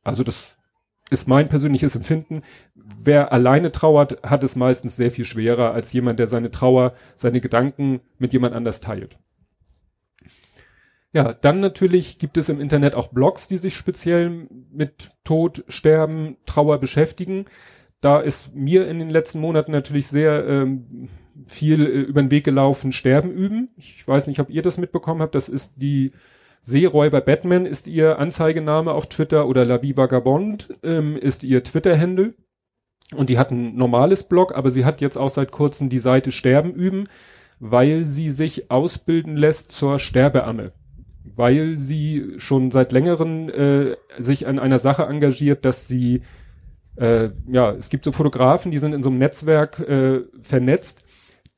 Also 0.03 0.24
das 0.24 0.57
ist 1.10 1.27
mein 1.27 1.50
persönliches 1.50 1.95
Empfinden. 1.95 2.41
Wer 2.74 3.33
alleine 3.33 3.71
trauert, 3.71 4.24
hat 4.24 4.43
es 4.43 4.55
meistens 4.55 4.95
sehr 4.95 5.12
viel 5.12 5.25
schwerer 5.25 5.74
als 5.74 5.91
jemand, 5.91 6.19
der 6.19 6.27
seine 6.27 6.51
Trauer, 6.51 6.93
seine 7.15 7.41
Gedanken 7.41 8.00
mit 8.17 8.33
jemand 8.33 8.55
anders 8.55 8.79
teilt. 8.79 9.17
Ja, 11.13 11.34
dann 11.34 11.60
natürlich 11.60 12.20
gibt 12.20 12.38
es 12.38 12.48
im 12.48 12.62
Internet 12.62 12.96
auch 12.96 13.08
Blogs, 13.08 13.50
die 13.50 13.58
sich 13.58 13.75
speziell 13.75 14.48
mit 14.72 15.10
Tod, 15.25 15.65
Sterben, 15.68 16.38
Trauer 16.46 16.80
beschäftigen. 16.80 17.46
Da 18.00 18.20
ist 18.20 18.56
mir 18.56 18.88
in 18.88 19.00
den 19.00 19.10
letzten 19.10 19.41
Monaten 19.41 19.74
natürlich 19.74 20.08
sehr 20.08 20.48
ähm, 20.48 21.10
viel 21.48 21.86
äh, 21.86 22.01
über 22.01 22.22
den 22.22 22.32
Weg 22.32 22.46
gelaufen, 22.46 22.94
Sterben 22.94 23.32
üben. 23.32 23.70
Ich 23.75 24.08
weiß 24.08 24.27
nicht, 24.27 24.39
ob 24.39 24.50
ihr 24.50 24.62
das 24.62 24.77
mitbekommen 24.77 25.22
habt. 25.22 25.36
Das 25.36 25.50
ist 25.50 25.82
die 25.82 26.13
Seeräuber 26.62 27.22
Batman 27.22 27.65
ist 27.65 27.88
ihr 27.88 28.20
Anzeigename 28.20 28.91
auf 28.91 29.10
Twitter 29.10 29.48
oder 29.48 29.65
La 29.65 29.82
Vie 29.82 29.98
Vagabond 29.98 30.77
ähm, 30.84 31.18
ist 31.18 31.44
ihr 31.44 31.63
Twitter-Handle. 31.63 32.36
Und 33.15 33.30
die 33.30 33.38
hat 33.38 33.51
ein 33.51 33.75
normales 33.75 34.24
Blog, 34.24 34.56
aber 34.56 34.70
sie 34.70 34.86
hat 34.86 35.01
jetzt 35.01 35.18
auch 35.18 35.30
seit 35.30 35.51
kurzem 35.51 35.89
die 35.89 36.00
Seite 36.00 36.32
Sterben 36.32 36.74
üben, 36.74 37.03
weil 37.60 38.06
sie 38.06 38.32
sich 38.32 38.72
ausbilden 38.72 39.36
lässt 39.36 39.72
zur 39.72 40.00
Sterbeamme 40.00 40.72
weil 41.24 41.78
sie 41.78 42.34
schon 42.38 42.72
seit 42.72 42.92
längerem 42.92 43.50
äh, 43.50 43.96
sich 44.18 44.48
an 44.48 44.60
einer 44.60 44.80
Sache 44.80 45.04
engagiert, 45.04 45.66
dass 45.66 45.88
sie 45.88 46.22
äh, 46.96 47.30
ja, 47.48 47.72
es 47.72 47.90
gibt 47.90 48.06
so 48.06 48.12
Fotografen, 48.12 48.72
die 48.72 48.78
sind 48.78 48.94
in 48.94 49.04
so 49.04 49.10
einem 49.10 49.20
Netzwerk 49.20 49.80
äh, 49.80 50.22
vernetzt, 50.42 51.06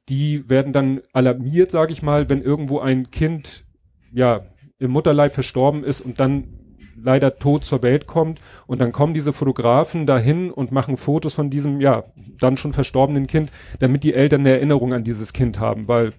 die 0.09 0.49
werden 0.49 0.73
dann 0.73 1.01
alarmiert, 1.11 1.71
sage 1.71 1.91
ich 1.91 2.03
mal, 2.03 2.29
wenn 2.29 2.41
irgendwo 2.41 2.79
ein 2.79 3.09
Kind 3.09 3.65
ja 4.11 4.45
im 4.79 4.91
Mutterleib 4.91 5.33
verstorben 5.33 5.83
ist 5.83 6.01
und 6.01 6.19
dann 6.19 6.59
leider 7.01 7.37
tot 7.37 7.63
zur 7.63 7.83
Welt 7.83 8.07
kommt. 8.07 8.39
Und 8.67 8.79
dann 8.79 8.91
kommen 8.91 9.13
diese 9.13 9.33
Fotografen 9.33 10.05
dahin 10.05 10.51
und 10.51 10.71
machen 10.71 10.97
Fotos 10.97 11.33
von 11.33 11.49
diesem 11.49 11.81
ja 11.81 12.05
dann 12.39 12.57
schon 12.57 12.73
verstorbenen 12.73 13.27
Kind, 13.27 13.51
damit 13.79 14.03
die 14.03 14.13
Eltern 14.13 14.41
eine 14.41 14.51
Erinnerung 14.51 14.93
an 14.93 15.03
dieses 15.03 15.33
Kind 15.33 15.59
haben, 15.59 15.87
weil 15.87 16.13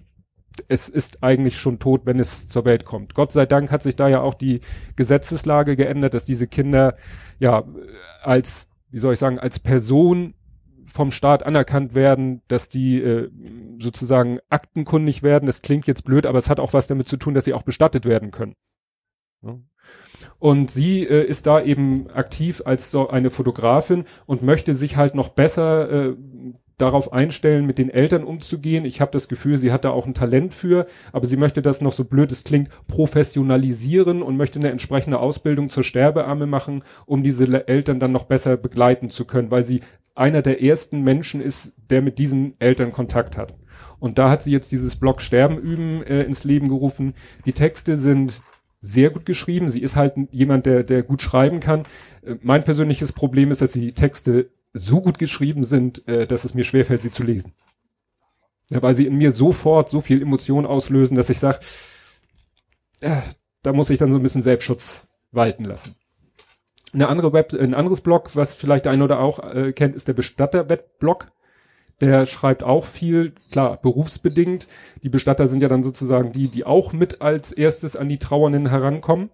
es 0.67 0.89
ist 0.89 1.23
eigentlich 1.23 1.57
schon 1.57 1.79
tot, 1.79 2.01
wenn 2.05 2.19
es 2.19 2.47
zur 2.47 2.65
Welt 2.65 2.85
kommt. 2.85 3.13
Gott 3.13 3.31
sei 3.31 3.45
Dank 3.45 3.71
hat 3.71 3.83
sich 3.83 3.95
da 3.95 4.07
ja 4.07 4.21
auch 4.21 4.33
die 4.33 4.61
Gesetzeslage 4.95 5.75
geändert, 5.75 6.13
dass 6.13 6.25
diese 6.25 6.47
Kinder 6.47 6.95
ja 7.39 7.63
als, 8.21 8.67
wie 8.89 8.99
soll 8.99 9.13
ich 9.13 9.19
sagen, 9.19 9.39
als 9.39 9.59
Person 9.59 10.33
vom 10.85 11.11
Staat 11.11 11.45
anerkannt 11.45 11.95
werden, 11.95 12.41
dass 12.47 12.69
die 12.69 13.01
äh, 13.01 13.29
sozusagen 13.79 14.39
aktenkundig 14.49 15.23
werden. 15.23 15.47
Das 15.47 15.61
klingt 15.61 15.87
jetzt 15.87 16.03
blöd, 16.03 16.25
aber 16.25 16.37
es 16.37 16.49
hat 16.49 16.59
auch 16.59 16.73
was 16.73 16.87
damit 16.87 17.07
zu 17.07 17.17
tun, 17.17 17.33
dass 17.33 17.45
sie 17.45 17.53
auch 17.53 17.63
bestattet 17.63 18.05
werden 18.05 18.31
können. 18.31 18.55
Und 20.39 20.71
sie 20.71 21.03
äh, 21.03 21.23
ist 21.25 21.47
da 21.47 21.61
eben 21.61 22.09
aktiv 22.09 22.61
als 22.65 22.91
so 22.91 23.09
eine 23.09 23.29
Fotografin 23.29 24.05
und 24.25 24.43
möchte 24.43 24.75
sich 24.75 24.97
halt 24.97 25.15
noch 25.15 25.29
besser 25.29 25.89
äh, 25.89 26.15
darauf 26.77 27.13
einstellen, 27.13 27.65
mit 27.65 27.77
den 27.77 27.89
Eltern 27.89 28.23
umzugehen. 28.23 28.85
Ich 28.85 29.01
habe 29.01 29.11
das 29.11 29.27
Gefühl, 29.27 29.57
sie 29.57 29.71
hat 29.71 29.85
da 29.85 29.91
auch 29.91 30.05
ein 30.05 30.13
Talent 30.13 30.53
für, 30.53 30.87
aber 31.11 31.27
sie 31.27 31.37
möchte 31.37 31.61
das 31.61 31.81
noch 31.81 31.93
so 31.93 32.03
blöd 32.03 32.31
es 32.31 32.43
klingt, 32.43 32.69
professionalisieren 32.87 34.21
und 34.21 34.37
möchte 34.37 34.59
eine 34.59 34.71
entsprechende 34.71 35.19
Ausbildung 35.19 35.69
zur 35.69 35.83
Sterbearme 35.83 36.47
machen, 36.47 36.83
um 37.05 37.23
diese 37.23 37.67
Eltern 37.67 37.99
dann 37.99 38.11
noch 38.11 38.25
besser 38.25 38.57
begleiten 38.57 39.09
zu 39.09 39.25
können, 39.25 39.51
weil 39.51 39.63
sie 39.63 39.81
einer 40.15 40.41
der 40.41 40.61
ersten 40.61 41.01
Menschen 41.01 41.41
ist, 41.41 41.73
der 41.89 42.01
mit 42.01 42.19
diesen 42.19 42.55
Eltern 42.59 42.91
Kontakt 42.91 43.37
hat. 43.37 43.53
Und 43.99 44.17
da 44.17 44.29
hat 44.29 44.41
sie 44.41 44.51
jetzt 44.51 44.71
dieses 44.71 44.95
Blog 44.95 45.21
Sterben 45.21 45.57
üben 45.57 46.01
äh, 46.03 46.23
ins 46.23 46.43
Leben 46.43 46.69
gerufen. 46.69 47.13
Die 47.45 47.53
Texte 47.53 47.97
sind 47.97 48.41
sehr 48.81 49.09
gut 49.09 49.25
geschrieben. 49.25 49.69
Sie 49.69 49.81
ist 49.81 49.95
halt 49.95 50.13
jemand, 50.31 50.65
der, 50.65 50.83
der 50.83 51.03
gut 51.03 51.21
schreiben 51.21 51.59
kann. 51.59 51.85
Äh, 52.21 52.35
mein 52.41 52.63
persönliches 52.63 53.13
Problem 53.13 53.51
ist, 53.51 53.61
dass 53.61 53.73
die 53.73 53.93
Texte 53.93 54.49
so 54.77 55.01
gut 55.01 55.17
geschrieben 55.17 55.63
sind, 55.63 56.07
äh, 56.07 56.27
dass 56.27 56.43
es 56.43 56.53
mir 56.53 56.65
schwerfällt, 56.65 57.01
sie 57.01 57.11
zu 57.11 57.23
lesen. 57.23 57.53
Ja, 58.69 58.81
weil 58.83 58.95
sie 58.95 59.05
in 59.05 59.15
mir 59.15 59.31
sofort 59.31 59.89
so 59.89 60.01
viel 60.01 60.21
Emotion 60.21 60.65
auslösen, 60.65 61.15
dass 61.15 61.29
ich 61.29 61.39
sage, 61.39 61.59
äh, 62.99 63.21
da 63.63 63.73
muss 63.73 63.89
ich 63.89 63.97
dann 63.97 64.11
so 64.11 64.17
ein 64.17 64.23
bisschen 64.23 64.41
Selbstschutz 64.41 65.07
walten 65.31 65.63
lassen. 65.63 65.95
Eine 66.93 67.07
andere 67.07 67.31
Web, 67.31 67.53
ein 67.53 67.73
anderes 67.73 68.01
Blog, 68.01 68.35
was 68.35 68.53
vielleicht 68.53 68.85
der 68.85 68.91
eine 68.91 69.03
oder 69.03 69.19
auch 69.19 69.39
äh, 69.39 69.71
kennt, 69.71 69.95
ist 69.95 70.07
der 70.07 70.13
Bestatter-Web-Blog. 70.13 71.31
Der 72.01 72.25
schreibt 72.25 72.63
auch 72.63 72.85
viel, 72.85 73.33
klar, 73.51 73.77
berufsbedingt. 73.81 74.67
Die 75.03 75.09
Bestatter 75.09 75.47
sind 75.47 75.61
ja 75.61 75.69
dann 75.69 75.83
sozusagen 75.83 76.33
die, 76.33 76.49
die 76.49 76.65
auch 76.65 76.91
mit 76.91 77.21
als 77.21 77.53
erstes 77.53 77.95
an 77.95 78.09
die 78.09 78.19
Trauernden 78.19 78.69
herankommen. 78.69 79.29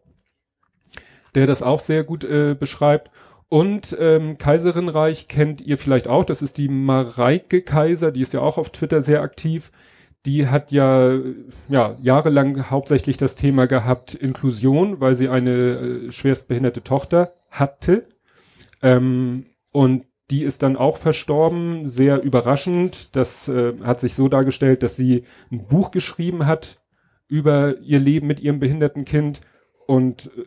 Der 1.33 1.47
das 1.47 1.63
auch 1.63 1.79
sehr 1.79 2.03
gut 2.03 2.23
äh, 2.23 2.55
beschreibt. 2.59 3.09
Und 3.51 3.97
ähm, 3.99 4.37
Kaiserinreich 4.37 5.27
kennt 5.27 5.59
ihr 5.59 5.77
vielleicht 5.77 6.07
auch. 6.07 6.23
Das 6.23 6.41
ist 6.41 6.57
die 6.57 6.69
Mareike 6.69 7.61
Kaiser, 7.61 8.13
die 8.13 8.21
ist 8.21 8.31
ja 8.31 8.39
auch 8.39 8.57
auf 8.57 8.69
Twitter 8.69 9.01
sehr 9.01 9.21
aktiv. 9.21 9.73
Die 10.25 10.47
hat 10.47 10.71
ja, 10.71 11.19
ja 11.67 11.97
jahrelang 12.01 12.69
hauptsächlich 12.69 13.17
das 13.17 13.35
Thema 13.35 13.65
gehabt 13.67 14.13
Inklusion, 14.13 15.01
weil 15.01 15.15
sie 15.15 15.27
eine 15.27 15.51
äh, 15.51 16.11
schwerstbehinderte 16.13 16.81
Tochter 16.81 17.33
hatte. 17.49 18.05
Ähm, 18.81 19.47
und 19.73 20.05
die 20.29 20.43
ist 20.43 20.63
dann 20.63 20.77
auch 20.77 20.95
verstorben, 20.95 21.87
sehr 21.87 22.21
überraschend. 22.21 23.17
Das 23.17 23.49
äh, 23.49 23.73
hat 23.83 23.99
sich 23.99 24.13
so 24.13 24.29
dargestellt, 24.29 24.81
dass 24.81 24.95
sie 24.95 25.25
ein 25.51 25.67
Buch 25.67 25.91
geschrieben 25.91 26.45
hat 26.45 26.79
über 27.27 27.79
ihr 27.79 27.99
Leben 27.99 28.27
mit 28.27 28.39
ihrem 28.39 28.61
behinderten 28.61 29.03
Kind 29.03 29.41
und 29.87 30.31
äh, 30.37 30.45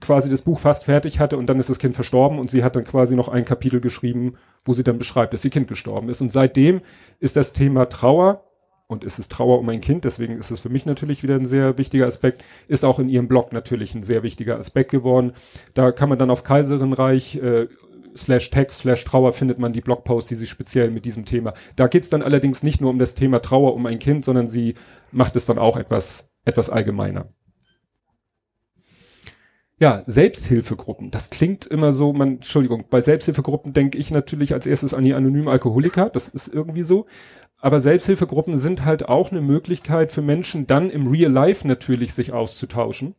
quasi 0.00 0.30
das 0.30 0.42
Buch 0.42 0.58
fast 0.58 0.84
fertig 0.84 1.20
hatte 1.20 1.36
und 1.36 1.46
dann 1.46 1.60
ist 1.60 1.70
das 1.70 1.78
Kind 1.78 1.94
verstorben 1.94 2.38
und 2.38 2.50
sie 2.50 2.64
hat 2.64 2.76
dann 2.76 2.84
quasi 2.84 3.16
noch 3.16 3.28
ein 3.28 3.44
Kapitel 3.44 3.80
geschrieben, 3.80 4.34
wo 4.64 4.72
sie 4.72 4.84
dann 4.84 4.98
beschreibt, 4.98 5.32
dass 5.32 5.44
ihr 5.44 5.50
Kind 5.50 5.68
gestorben 5.68 6.08
ist. 6.08 6.20
Und 6.20 6.30
seitdem 6.30 6.80
ist 7.20 7.36
das 7.36 7.52
Thema 7.52 7.88
Trauer 7.88 8.44
und 8.86 9.04
es 9.04 9.18
ist 9.18 9.32
Trauer 9.32 9.58
um 9.58 9.68
ein 9.68 9.80
Kind, 9.80 10.04
deswegen 10.04 10.34
ist 10.34 10.50
es 10.50 10.60
für 10.60 10.68
mich 10.68 10.84
natürlich 10.84 11.22
wieder 11.22 11.36
ein 11.36 11.46
sehr 11.46 11.78
wichtiger 11.78 12.06
Aspekt, 12.06 12.44
ist 12.68 12.84
auch 12.84 12.98
in 12.98 13.08
ihrem 13.08 13.28
Blog 13.28 13.52
natürlich 13.52 13.94
ein 13.94 14.02
sehr 14.02 14.22
wichtiger 14.22 14.58
Aspekt 14.58 14.90
geworden. 14.90 15.32
Da 15.72 15.90
kann 15.90 16.08
man 16.08 16.18
dann 16.18 16.30
auf 16.30 16.44
Kaiserinreich 16.44 17.36
äh, 17.36 17.68
slash 18.16 18.50
Text 18.50 18.78
slash 18.78 19.04
Trauer 19.04 19.32
findet 19.32 19.58
man 19.58 19.72
die 19.72 19.80
Blogposts, 19.80 20.28
die 20.28 20.34
sich 20.34 20.50
speziell 20.50 20.90
mit 20.90 21.04
diesem 21.04 21.24
Thema. 21.24 21.54
Da 21.76 21.86
geht's 21.86 22.10
dann 22.10 22.22
allerdings 22.22 22.62
nicht 22.62 22.80
nur 22.80 22.90
um 22.90 22.98
das 22.98 23.14
Thema 23.14 23.40
Trauer 23.40 23.74
um 23.74 23.86
ein 23.86 23.98
Kind, 23.98 24.24
sondern 24.24 24.48
sie 24.48 24.74
macht 25.12 25.36
es 25.36 25.46
dann 25.46 25.58
auch 25.58 25.76
etwas, 25.76 26.30
etwas 26.44 26.70
allgemeiner. 26.70 27.28
Ja, 29.80 30.04
Selbsthilfegruppen. 30.06 31.10
Das 31.10 31.30
klingt 31.30 31.66
immer 31.66 31.92
so, 31.92 32.12
man, 32.12 32.36
Entschuldigung, 32.36 32.84
bei 32.88 33.00
Selbsthilfegruppen 33.00 33.72
denke 33.72 33.98
ich 33.98 34.10
natürlich 34.10 34.54
als 34.54 34.66
erstes 34.66 34.94
an 34.94 35.04
die 35.04 35.14
anonymen 35.14 35.48
Alkoholiker. 35.48 36.10
Das 36.10 36.28
ist 36.28 36.48
irgendwie 36.48 36.82
so. 36.82 37.06
Aber 37.58 37.80
Selbsthilfegruppen 37.80 38.58
sind 38.58 38.84
halt 38.84 39.08
auch 39.08 39.30
eine 39.30 39.40
Möglichkeit 39.40 40.12
für 40.12 40.22
Menschen 40.22 40.66
dann 40.66 40.90
im 40.90 41.08
Real 41.08 41.32
Life 41.32 41.66
natürlich 41.66 42.14
sich 42.14 42.32
auszutauschen. 42.32 43.14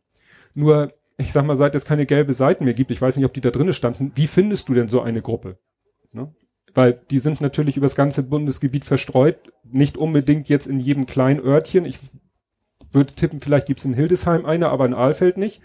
Nur 0.54 0.92
ich 1.18 1.32
sag 1.32 1.44
mal, 1.44 1.56
seit 1.56 1.74
es 1.74 1.84
keine 1.84 2.06
gelbe 2.06 2.34
Seiten 2.34 2.64
mehr 2.64 2.74
gibt, 2.74 2.90
ich 2.90 3.00
weiß 3.00 3.16
nicht, 3.16 3.24
ob 3.24 3.32
die 3.32 3.40
da 3.40 3.50
drinnen 3.50 3.72
standen, 3.72 4.12
wie 4.14 4.26
findest 4.26 4.68
du 4.68 4.74
denn 4.74 4.88
so 4.88 5.00
eine 5.00 5.22
Gruppe? 5.22 5.58
Ne? 6.12 6.34
Weil 6.74 7.00
die 7.10 7.18
sind 7.18 7.40
natürlich 7.40 7.76
über 7.76 7.86
das 7.86 7.96
ganze 7.96 8.22
Bundesgebiet 8.22 8.84
verstreut, 8.84 9.38
nicht 9.64 9.96
unbedingt 9.96 10.48
jetzt 10.48 10.66
in 10.66 10.78
jedem 10.78 11.06
kleinen 11.06 11.40
Örtchen. 11.40 11.86
Ich 11.86 11.98
würde 12.92 13.14
tippen, 13.14 13.40
vielleicht 13.40 13.66
gibt's 13.66 13.84
in 13.84 13.94
Hildesheim 13.94 14.44
eine, 14.44 14.68
aber 14.68 14.84
in 14.84 14.94
Ahlfeld 14.94 15.38
nicht. 15.38 15.62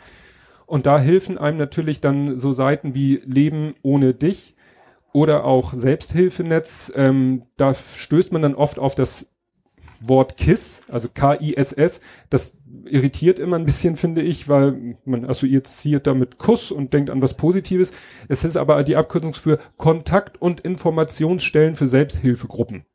Und 0.72 0.86
da 0.86 1.00
helfen 1.00 1.38
einem 1.38 1.58
natürlich 1.58 2.00
dann 2.00 2.38
so 2.38 2.54
Seiten 2.54 2.96
wie 2.96 3.22
Leben 3.25 3.75
ohne 3.82 4.13
dich 4.13 4.56
oder 5.12 5.44
auch 5.44 5.74
Selbsthilfenetz. 5.74 6.94
Ähm, 6.96 7.42
da 7.58 7.74
stößt 7.74 8.32
man 8.32 8.42
dann 8.42 8.56
oft 8.56 8.80
auf 8.80 8.96
das 8.96 9.28
Wort 10.00 10.38
KISS, 10.38 10.84
also 10.88 11.10
K-I-S-S, 11.13 12.00
das 12.30 12.62
irritiert 12.86 13.38
immer 13.38 13.58
ein 13.58 13.66
bisschen, 13.66 13.96
finde 13.98 14.22
ich, 14.22 14.48
weil 14.48 14.96
man 15.04 15.28
assoziiert 15.28 16.08
damit 16.08 16.38
Kuss 16.38 16.72
und 16.72 16.94
denkt 16.94 17.10
an 17.10 17.22
was 17.22 17.36
Positives. 17.36 17.92
Es 18.30 18.46
ist 18.46 18.56
aber 18.56 18.82
die 18.86 18.96
Abkürzung 18.96 19.34
für 19.34 19.60
Kontakt- 19.75 20.42
und 20.42 20.62
Informationsstellen 20.62 21.75
für 21.75 21.88
Selbsthilfegruppen. 21.88 22.86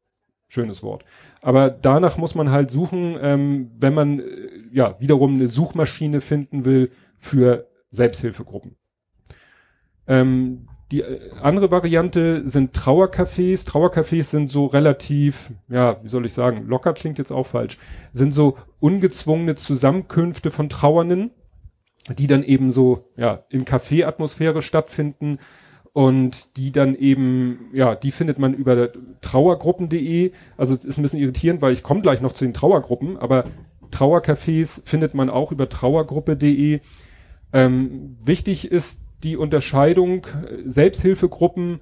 Schönes 0.48 0.82
Wort. 0.82 1.04
Aber 1.42 1.68
danach 1.68 2.16
muss 2.16 2.34
man 2.34 2.50
halt 2.50 2.70
suchen, 2.70 3.18
ähm, 3.20 3.70
wenn 3.78 3.92
man 3.92 4.20
äh, 4.20 4.24
ja 4.72 4.98
wiederum 4.98 5.34
eine 5.34 5.48
Suchmaschine 5.48 6.22
finden 6.22 6.64
will 6.64 6.90
für 7.18 7.68
Selbsthilfegruppen. 7.90 8.76
Ähm, 10.06 10.68
die 10.92 11.02
äh, 11.02 11.30
andere 11.42 11.70
Variante 11.70 12.48
sind 12.48 12.76
Trauercafés. 12.76 13.66
Trauercafés 13.66 14.24
sind 14.24 14.50
so 14.50 14.66
relativ, 14.66 15.52
ja, 15.68 16.02
wie 16.02 16.08
soll 16.08 16.26
ich 16.26 16.32
sagen, 16.32 16.66
locker 16.66 16.92
klingt 16.92 17.18
jetzt 17.18 17.32
auch 17.32 17.46
falsch, 17.46 17.78
sind 18.12 18.32
so 18.32 18.56
ungezwungene 18.78 19.56
Zusammenkünfte 19.56 20.50
von 20.50 20.68
Trauernden, 20.68 21.30
die 22.16 22.28
dann 22.28 22.44
eben 22.44 22.70
so, 22.70 23.10
ja, 23.16 23.44
in 23.48 23.64
Café-Atmosphäre 23.64 24.62
stattfinden 24.62 25.38
und 25.92 26.56
die 26.56 26.70
dann 26.70 26.94
eben, 26.94 27.70
ja, 27.72 27.96
die 27.96 28.12
findet 28.12 28.38
man 28.38 28.54
über 28.54 28.90
trauergruppen.de. 29.22 30.30
Also 30.56 30.74
es 30.74 30.84
ist 30.84 30.98
ein 30.98 31.02
bisschen 31.02 31.20
irritierend, 31.20 31.62
weil 31.62 31.72
ich 31.72 31.82
komme 31.82 32.02
gleich 32.02 32.20
noch 32.20 32.32
zu 32.32 32.44
den 32.44 32.54
Trauergruppen, 32.54 33.16
aber 33.16 33.44
Trauercafés 33.90 34.82
findet 34.84 35.14
man 35.14 35.30
auch 35.30 35.52
über 35.52 35.68
trauergruppe.de. 35.68 36.80
Ähm, 37.52 38.16
wichtig 38.24 38.70
ist 38.70 39.04
die 39.22 39.36
Unterscheidung 39.36 40.26
äh, 40.26 40.62
Selbsthilfegruppen, 40.64 41.80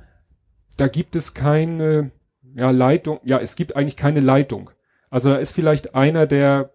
da 0.77 0.89
gibt 0.89 1.17
es 1.17 1.35
keine 1.35 2.11
ja, 2.55 2.71
Leitung, 2.71 3.21
ja, 3.25 3.39
es 3.39 3.57
gibt 3.57 3.77
eigentlich 3.77 3.97
keine 3.97 4.21
Leitung. 4.21 4.71
Also 5.11 5.31
da 5.31 5.37
ist 5.37 5.53
vielleicht 5.53 5.95
einer, 5.95 6.27
der 6.27 6.73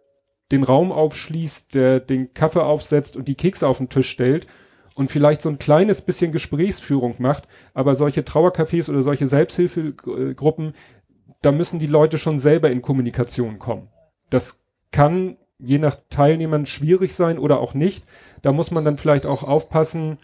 den 0.51 0.63
Raum 0.63 0.91
aufschließt, 0.91 1.75
der 1.75 2.00
den 2.00 2.34
Kaffee 2.34 2.63
aufsetzt 2.63 3.15
und 3.15 3.27
die 3.27 3.36
Kekse 3.36 3.67
auf 3.67 3.77
den 3.77 3.89
Tisch 3.89 4.10
stellt 4.10 4.48
und 4.96 5.12
vielleicht 5.12 5.41
so 5.41 5.50
ein 5.50 5.60
kleines 5.60 6.01
bisschen 6.01 6.31
Gesprächsführung 6.31 7.15
macht, 7.19 7.48
aber 7.74 7.96
solche 7.96 8.22
Trauercafés 8.22 8.89
oder 8.89 9.03
solche 9.03 9.27
Selbsthilfegruppen, 9.27 10.74
da 11.41 11.51
müssen 11.51 11.79
die 11.79 11.88
Leute 11.88 12.17
schon 12.17 12.39
selber 12.39 12.69
in 12.72 12.81
Kommunikation 12.81 13.60
kommen. 13.60 13.89
Das 14.29 14.63
kann 14.91 15.38
je 15.60 15.78
nach 15.78 15.98
Teilnehmern 16.10 16.66
schwierig 16.66 17.13
sein 17.13 17.38
oder 17.38 17.60
auch 17.60 17.74
nicht. 17.74 18.06
Da 18.42 18.51
muss 18.51 18.72
man 18.72 18.86
dann 18.86 18.98
vielleicht 18.98 19.25
auch 19.25 19.44
aufpassen, 19.44 20.18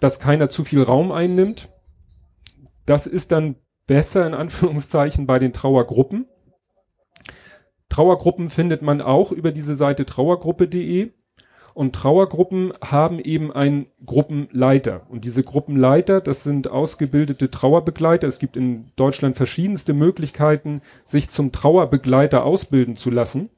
dass 0.00 0.20
keiner 0.20 0.48
zu 0.48 0.64
viel 0.64 0.82
Raum 0.82 1.12
einnimmt. 1.12 1.68
Das 2.86 3.06
ist 3.06 3.32
dann 3.32 3.56
besser 3.86 4.26
in 4.26 4.34
Anführungszeichen 4.34 5.26
bei 5.26 5.38
den 5.38 5.52
Trauergruppen. 5.52 6.26
Trauergruppen 7.88 8.48
findet 8.48 8.82
man 8.82 9.00
auch 9.00 9.32
über 9.32 9.50
diese 9.50 9.74
Seite 9.74 10.06
trauergruppe.de 10.06 11.10
und 11.74 11.94
Trauergruppen 11.94 12.72
haben 12.82 13.20
eben 13.20 13.52
einen 13.52 13.86
Gruppenleiter 14.04 15.06
und 15.08 15.24
diese 15.24 15.44
Gruppenleiter, 15.44 16.20
das 16.20 16.42
sind 16.42 16.68
ausgebildete 16.68 17.50
Trauerbegleiter. 17.50 18.26
Es 18.26 18.40
gibt 18.40 18.56
in 18.56 18.90
Deutschland 18.96 19.36
verschiedenste 19.36 19.94
Möglichkeiten, 19.94 20.80
sich 21.04 21.30
zum 21.30 21.52
Trauerbegleiter 21.52 22.44
ausbilden 22.44 22.96
zu 22.96 23.10
lassen. 23.10 23.50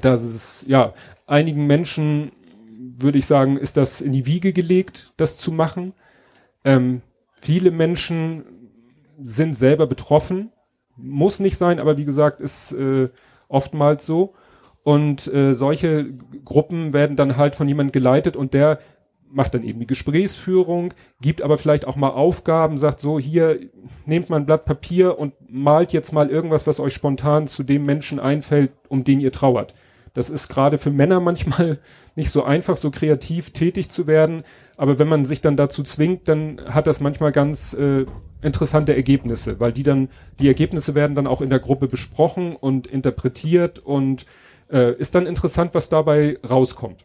Das 0.00 0.24
ist 0.24 0.64
ja 0.66 0.94
einigen 1.26 1.66
Menschen 1.66 2.32
würde 2.96 3.18
ich 3.18 3.26
sagen, 3.26 3.56
ist 3.56 3.76
das 3.76 4.00
in 4.00 4.12
die 4.12 4.26
Wiege 4.26 4.52
gelegt, 4.52 5.12
das 5.16 5.38
zu 5.38 5.52
machen. 5.52 5.92
Ähm, 6.64 7.02
viele 7.36 7.70
Menschen 7.70 8.44
sind 9.22 9.56
selber 9.56 9.86
betroffen, 9.86 10.50
muss 10.96 11.40
nicht 11.40 11.56
sein, 11.56 11.80
aber 11.80 11.96
wie 11.96 12.04
gesagt, 12.04 12.40
ist 12.40 12.72
äh, 12.72 13.08
oftmals 13.48 14.06
so. 14.06 14.34
Und 14.82 15.32
äh, 15.32 15.54
solche 15.54 16.12
Gruppen 16.44 16.92
werden 16.92 17.16
dann 17.16 17.36
halt 17.36 17.56
von 17.56 17.68
jemand 17.68 17.92
geleitet 17.92 18.36
und 18.36 18.52
der 18.52 18.80
macht 19.34 19.54
dann 19.54 19.64
eben 19.64 19.80
die 19.80 19.86
Gesprächsführung, 19.86 20.94
gibt 21.20 21.42
aber 21.42 21.58
vielleicht 21.58 21.86
auch 21.86 21.96
mal 21.96 22.10
Aufgaben, 22.10 22.78
sagt 22.78 23.00
so, 23.00 23.18
hier, 23.18 23.58
nehmt 24.06 24.30
mal 24.30 24.36
ein 24.36 24.46
Blatt 24.46 24.64
Papier 24.64 25.18
und 25.18 25.34
malt 25.48 25.92
jetzt 25.92 26.12
mal 26.12 26.30
irgendwas, 26.30 26.66
was 26.66 26.80
euch 26.80 26.94
spontan 26.94 27.46
zu 27.46 27.62
dem 27.62 27.84
Menschen 27.84 28.20
einfällt, 28.20 28.72
um 28.88 29.04
den 29.04 29.20
ihr 29.20 29.32
trauert. 29.32 29.74
Das 30.14 30.30
ist 30.30 30.48
gerade 30.48 30.78
für 30.78 30.90
Männer 30.90 31.18
manchmal 31.18 31.78
nicht 32.14 32.30
so 32.30 32.44
einfach, 32.44 32.76
so 32.76 32.90
kreativ 32.90 33.50
tätig 33.50 33.90
zu 33.90 34.06
werden. 34.06 34.44
Aber 34.76 34.98
wenn 34.98 35.08
man 35.08 35.24
sich 35.24 35.40
dann 35.40 35.56
dazu 35.56 35.82
zwingt, 35.82 36.28
dann 36.28 36.60
hat 36.66 36.86
das 36.86 37.00
manchmal 37.00 37.32
ganz 37.32 37.74
äh, 37.74 38.06
interessante 38.40 38.94
Ergebnisse, 38.94 39.58
weil 39.58 39.72
die 39.72 39.82
dann, 39.82 40.08
die 40.38 40.48
Ergebnisse 40.48 40.94
werden 40.94 41.16
dann 41.16 41.26
auch 41.26 41.40
in 41.40 41.50
der 41.50 41.58
Gruppe 41.58 41.88
besprochen 41.88 42.54
und 42.54 42.86
interpretiert 42.86 43.80
und 43.80 44.26
äh, 44.70 44.94
ist 44.94 45.14
dann 45.14 45.26
interessant, 45.26 45.74
was 45.74 45.88
dabei 45.88 46.38
rauskommt. 46.48 47.04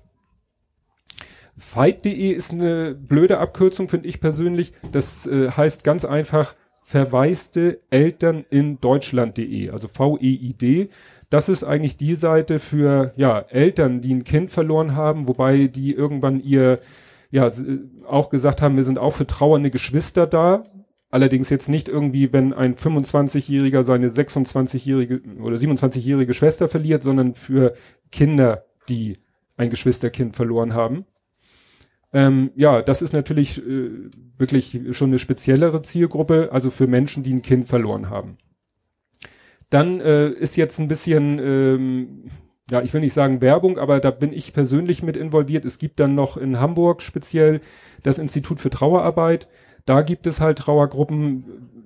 Fight.de 1.60 2.32
ist 2.32 2.52
eine 2.52 2.96
blöde 2.96 3.38
Abkürzung, 3.38 3.90
finde 3.90 4.08
ich 4.08 4.20
persönlich. 4.20 4.74
Das 4.92 5.28
äh, 5.28 5.52
heißt 5.52 5.84
ganz 5.84 6.06
einfach 6.06 6.56
verwaiste 6.82 7.78
Eltern 7.92 8.46
in 8.50 8.80
Deutschland.de, 8.80 9.70
also 9.70 9.88
V-E-I-D. 9.88 10.90
Das 11.30 11.48
ist 11.48 11.64
eigentlich 11.64 11.98
die 11.98 12.16
Seite 12.16 12.58
für 12.60 13.14
ja 13.16 13.40
Eltern, 13.40 14.02
die 14.02 14.16
ein 14.16 14.24
Kind 14.24 14.50
verloren 14.50 14.96
haben, 14.96 15.28
wobei 15.28 15.68
die 15.68 15.94
irgendwann 15.94 16.40
ihr 16.42 16.80
ja 17.30 17.52
auch 18.08 18.32
gesagt 18.32 18.64
haben, 18.64 18.76
wir 18.76 18.84
sind 18.84 18.98
auch 18.98 19.14
für 19.14 19.28
trauernde 19.28 19.70
Geschwister 19.70 20.26
da. 20.26 20.66
Allerdings 21.12 21.50
jetzt 21.50 21.70
nicht 21.70 21.90
irgendwie, 21.90 22.34
wenn 22.34 22.54
ein 22.54 22.76
25-Jähriger 22.76 23.84
seine 23.84 24.10
26-jährige 24.10 25.22
oder 25.42 25.58
27-jährige 25.58 26.34
Schwester 26.34 26.70
verliert, 26.70 27.04
sondern 27.04 27.36
für 27.36 27.74
Kinder, 28.12 28.66
die 28.90 29.18
ein 29.58 29.70
Geschwisterkind 29.70 30.36
verloren 30.36 30.74
haben. 30.74 31.06
Ähm, 32.12 32.52
ja, 32.56 32.82
das 32.82 33.02
ist 33.02 33.14
natürlich 33.14 33.66
äh, 33.66 34.10
wirklich 34.38 34.80
schon 34.92 35.10
eine 35.10 35.20
speziellere 35.20 35.82
Zielgruppe, 35.82 36.50
also 36.52 36.72
für 36.72 36.88
Menschen, 36.88 37.24
die 37.24 37.34
ein 37.34 37.42
Kind 37.42 37.68
verloren 37.68 38.10
haben. 38.10 38.38
Dann 39.70 40.02
äh, 40.02 40.30
ist 40.30 40.58
jetzt 40.58 40.80
ein 40.80 40.88
bisschen, 40.88 41.38
ähm, 41.40 42.24
ja, 42.72 42.82
ich 42.82 42.94
will 42.94 43.02
nicht 43.02 43.14
sagen 43.14 43.42
Werbung, 43.42 43.78
aber 43.78 44.00
da 44.00 44.10
bin 44.10 44.34
ich 44.34 44.54
persönlich 44.54 45.04
mit 45.04 45.16
involviert. 45.16 45.66
Es 45.66 45.78
gibt 45.78 46.00
dann 46.00 46.16
noch 46.16 46.38
in 46.38 46.60
Hamburg 46.60 47.04
speziell 47.04 47.62
das 48.02 48.18
Institut 48.18 48.60
für 48.60 48.72
Trauerarbeit. 48.72 49.48
Da 49.86 50.02
gibt 50.02 50.26
es 50.26 50.42
halt 50.42 50.58
Trauergruppen 50.58 51.79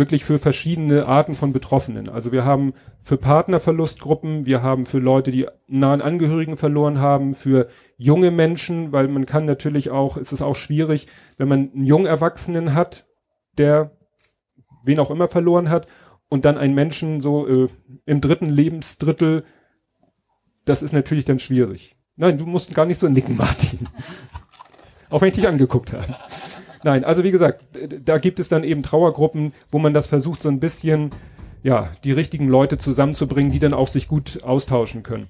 wirklich 0.00 0.24
für 0.24 0.40
verschiedene 0.40 1.06
Arten 1.06 1.34
von 1.34 1.52
Betroffenen. 1.52 2.08
Also 2.08 2.32
wir 2.32 2.44
haben 2.44 2.72
für 3.00 3.16
Partnerverlustgruppen, 3.16 4.46
wir 4.46 4.62
haben 4.62 4.86
für 4.86 4.98
Leute, 4.98 5.30
die 5.30 5.46
nahen 5.68 6.02
Angehörigen 6.02 6.56
verloren 6.56 6.98
haben, 6.98 7.34
für 7.34 7.68
junge 7.96 8.32
Menschen, 8.32 8.90
weil 8.90 9.06
man 9.06 9.26
kann 9.26 9.44
natürlich 9.44 9.90
auch, 9.90 10.16
es 10.16 10.32
ist 10.32 10.42
auch 10.42 10.56
schwierig, 10.56 11.06
wenn 11.36 11.46
man 11.46 11.70
einen 11.72 11.84
jungen 11.84 12.06
Erwachsenen 12.06 12.74
hat, 12.74 13.06
der 13.58 13.92
wen 14.84 14.98
auch 14.98 15.10
immer 15.10 15.28
verloren 15.28 15.70
hat 15.70 15.86
und 16.28 16.44
dann 16.44 16.58
einen 16.58 16.74
Menschen 16.74 17.20
so 17.20 17.46
äh, 17.46 17.68
im 18.06 18.20
dritten 18.20 18.48
Lebensdrittel, 18.48 19.44
das 20.64 20.82
ist 20.82 20.92
natürlich 20.92 21.26
dann 21.26 21.38
schwierig. 21.38 21.94
Nein, 22.16 22.38
du 22.38 22.46
musst 22.46 22.74
gar 22.74 22.86
nicht 22.86 22.98
so 22.98 23.08
nicken, 23.08 23.36
Martin. 23.36 23.86
Auch 25.10 25.20
wenn 25.20 25.28
ich 25.28 25.34
dich 25.34 25.48
angeguckt 25.48 25.92
habe. 25.92 26.16
Nein, 26.82 27.04
also 27.04 27.24
wie 27.24 27.30
gesagt, 27.30 27.64
da 28.04 28.18
gibt 28.18 28.40
es 28.40 28.48
dann 28.48 28.64
eben 28.64 28.82
Trauergruppen, 28.82 29.52
wo 29.70 29.78
man 29.78 29.92
das 29.92 30.06
versucht, 30.06 30.42
so 30.42 30.48
ein 30.48 30.60
bisschen, 30.60 31.10
ja, 31.62 31.90
die 32.04 32.12
richtigen 32.12 32.48
Leute 32.48 32.78
zusammenzubringen, 32.78 33.52
die 33.52 33.58
dann 33.58 33.74
auch 33.74 33.88
sich 33.88 34.08
gut 34.08 34.42
austauschen 34.42 35.02
können. 35.02 35.28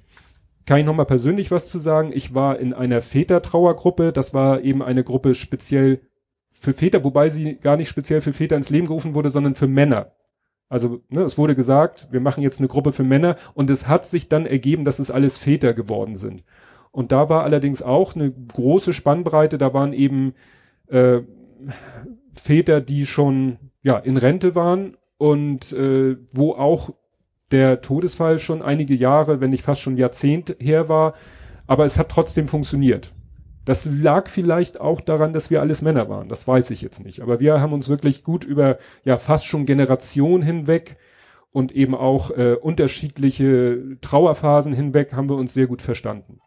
Kann 0.66 0.78
ich 0.78 0.86
nochmal 0.86 1.06
persönlich 1.06 1.50
was 1.50 1.68
zu 1.68 1.78
sagen? 1.78 2.12
Ich 2.14 2.34
war 2.34 2.58
in 2.58 2.72
einer 2.72 3.00
Väter-Trauergruppe. 3.00 4.12
Das 4.12 4.34
war 4.34 4.60
eben 4.60 4.82
eine 4.82 5.02
Gruppe 5.02 5.34
speziell 5.34 6.00
für 6.50 6.72
Väter, 6.72 7.02
wobei 7.02 7.30
sie 7.30 7.56
gar 7.56 7.76
nicht 7.76 7.88
speziell 7.88 8.20
für 8.20 8.32
Väter 8.32 8.54
ins 8.54 8.70
Leben 8.70 8.86
gerufen 8.86 9.14
wurde, 9.14 9.30
sondern 9.30 9.54
für 9.54 9.66
Männer. 9.66 10.12
Also 10.68 11.00
ne, 11.08 11.22
es 11.22 11.36
wurde 11.38 11.56
gesagt, 11.56 12.08
wir 12.12 12.20
machen 12.20 12.42
jetzt 12.42 12.60
eine 12.60 12.68
Gruppe 12.68 12.92
für 12.92 13.02
Männer 13.02 13.36
und 13.54 13.68
es 13.70 13.88
hat 13.88 14.06
sich 14.06 14.28
dann 14.28 14.46
ergeben, 14.46 14.84
dass 14.84 15.00
es 15.00 15.10
alles 15.10 15.38
Väter 15.38 15.74
geworden 15.74 16.16
sind. 16.16 16.44
Und 16.92 17.12
da 17.12 17.28
war 17.28 17.42
allerdings 17.42 17.82
auch 17.82 18.14
eine 18.14 18.30
große 18.30 18.92
Spannbreite, 18.92 19.58
da 19.58 19.74
waren 19.74 19.92
eben 19.92 20.34
äh, 20.88 21.22
Väter, 22.33 22.81
die 22.81 23.07
schon 23.07 23.59
ja 23.83 23.99
in 23.99 24.16
Rente 24.16 24.55
waren 24.55 24.96
und 25.18 25.73
äh, 25.73 26.16
wo 26.33 26.53
auch 26.53 26.90
der 27.51 27.81
Todesfall 27.83 28.38
schon 28.38 28.62
einige 28.62 28.94
Jahre, 28.94 29.40
wenn 29.40 29.51
nicht 29.51 29.64
fast 29.64 29.81
schon 29.81 29.96
Jahrzehnt 29.96 30.57
her 30.61 30.88
war, 30.88 31.14
aber 31.66 31.85
es 31.85 31.99
hat 31.99 32.09
trotzdem 32.09 32.49
funktioniert. 32.49 33.12
Das 33.64 33.85
lag 33.85 34.29
vielleicht 34.29 34.81
auch 34.81 35.01
daran, 35.01 35.33
dass 35.33 35.51
wir 35.51 35.61
alles 35.61 35.83
Männer 35.83 36.09
waren. 36.09 36.29
Das 36.29 36.49
weiß 36.49 36.70
ich 36.70 36.83
jetzt 36.83 37.05
nicht. 37.05 37.20
Aber 37.20 37.40
wir 37.40 37.61
haben 37.61 37.73
uns 37.73 37.88
wirklich 37.88 38.25
gut 38.25 38.44
über 38.44 38.79
ja 39.05 39.18
fast 39.18 39.44
schon 39.44 39.66
Generationen 39.66 40.42
hinweg 40.42 40.96
und 41.53 41.73
eben 41.73 41.94
auch 41.94 42.31
äh, 42.31 42.55
unterschiedliche 42.55 43.99
Trauerphasen 44.01 44.73
hinweg 44.73 45.12
haben 45.12 45.29
wir 45.29 45.37
uns 45.37 45.53
sehr 45.53 45.66
gut 45.66 45.83
verstanden. 45.83 46.40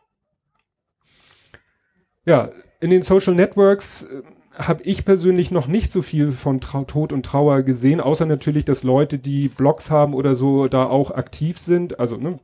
Ja, 2.25 2.51
in 2.79 2.89
den 2.89 3.01
Social 3.01 3.35
Networks 3.35 4.03
äh, 4.03 4.21
habe 4.55 4.83
ich 4.83 5.05
persönlich 5.05 5.51
noch 5.51 5.67
nicht 5.67 5.91
so 5.91 6.01
viel 6.01 6.31
von 6.31 6.59
Trau 6.59 6.83
Tod 6.83 7.11
und 7.11 7.25
Trauer 7.25 7.63
gesehen, 7.63 7.99
außer 7.99 8.25
natürlich, 8.25 8.65
dass 8.65 8.83
Leute, 8.83 9.17
die 9.17 9.49
Blogs 9.49 9.89
haben 9.89 10.13
oder 10.13 10.35
so, 10.35 10.67
da 10.67 10.85
auch 10.85 11.11
aktiv 11.11 11.57
sind. 11.57 11.99
Also 11.99 12.17
ne, 12.17 12.39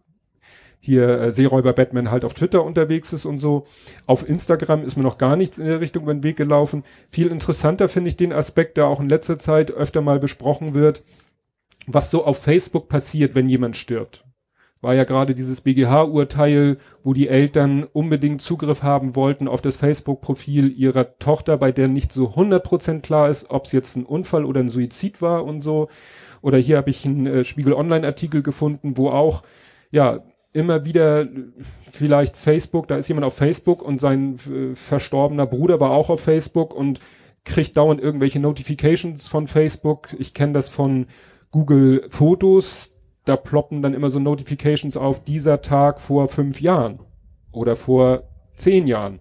hier 0.80 1.20
äh, 1.20 1.32
Seeräuber 1.32 1.74
Batman 1.74 2.10
halt 2.10 2.26
auf 2.26 2.34
Twitter 2.34 2.64
unterwegs 2.64 3.14
ist 3.14 3.26
und 3.26 3.40
so. 3.40 3.66
Auf 4.06 4.28
Instagram 4.28 4.84
ist 4.84 4.96
mir 4.98 5.04
noch 5.04 5.18
gar 5.18 5.36
nichts 5.36 5.58
in 5.58 5.68
der 5.68 5.82
Richtung 5.82 6.04
über 6.04 6.14
den 6.14 6.24
Weg 6.24 6.38
gelaufen. 6.38 6.84
Viel 7.10 7.28
interessanter 7.28 7.90
finde 7.90 8.10
ich 8.10 8.18
den 8.18 8.34
Aspekt, 8.34 8.78
der 8.78 8.88
auch 8.88 9.02
in 9.02 9.10
letzter 9.10 9.38
Zeit 9.38 9.72
öfter 9.72 10.02
mal 10.02 10.20
besprochen 10.20 10.74
wird, 10.74 11.04
was 11.86 12.10
so 12.10 12.26
auf 12.26 12.42
Facebook 12.42 12.88
passiert, 12.88 13.36
wenn 13.36 13.50
jemand 13.50 13.78
stirbt. 13.78 14.26
War 14.82 14.94
ja 14.94 15.04
gerade 15.04 15.36
dieses 15.36 15.62
BGH-Urteil, 15.62 16.78
wo 17.04 17.14
die 17.14 17.28
Eltern 17.28 17.84
unbedingt 17.84 18.42
Zugriff 18.42 18.82
haben 18.82 19.16
wollten 19.16 19.48
auf 19.48 19.62
das 19.62 19.76
Facebook-Profil 19.76 20.72
ihrer 20.72 21.18
Tochter, 21.20 21.58
bei 21.58 21.72
der 21.72 21.90
nicht 21.90 22.14
so 22.14 22.30
100% 22.30 23.02
klar 23.02 23.30
ist, 23.30 23.50
ob 23.50 23.66
es 23.66 23.74
jetzt 23.74 23.98
ein 23.98 24.06
Unfall 24.06 24.46
oder 24.46 24.62
ein 24.62 24.70
Suizid 24.70 25.22
war 25.22 25.44
und 25.44 25.62
so. 25.62 25.90
Oder 26.42 26.58
hier 26.58 26.78
habe 26.78 26.90
ich 26.90 27.06
einen 27.06 27.28
äh, 27.28 27.44
Spiegel 27.44 27.74
Online-Artikel 27.74 28.42
gefunden, 28.42 28.96
wo 28.96 29.10
auch 29.10 29.44
ja 29.92 30.24
immer 30.54 30.86
wieder 30.86 31.28
vielleicht 31.90 32.38
Facebook, 32.38 32.88
da 32.88 32.98
ist 32.98 33.08
jemand 33.08 33.26
auf 33.26 33.36
Facebook 33.36 33.82
und 33.82 34.00
sein 34.00 34.36
äh, 34.36 34.76
verstorbener 34.76 35.46
Bruder 35.46 35.80
war 35.80 35.92
auch 35.92 36.10
auf 36.10 36.22
Facebook 36.22 36.74
und 36.74 37.00
kriegt 37.44 37.78
dauernd 37.78 38.02
irgendwelche 38.02 38.40
Notifications 38.40 39.28
von 39.28 39.48
Facebook. 39.48 40.10
Ich 40.18 40.34
kenne 40.34 40.54
das 40.54 40.70
von 40.70 41.08
Google 41.52 42.06
Fotos, 42.10 42.94
da 43.30 43.36
ploppen 43.36 43.84
dann 43.84 43.94
immer 43.94 44.10
so 44.10 44.20
Notifications 44.20 44.98
auf 44.98 45.24
dieser 45.24 45.62
Tag 45.62 46.02
vor 46.02 46.28
fünf 46.30 46.62
Jahren 46.62 47.00
oder 47.52 47.76
vor 47.76 48.24
zehn 48.56 48.88
Jahren. 48.88 49.20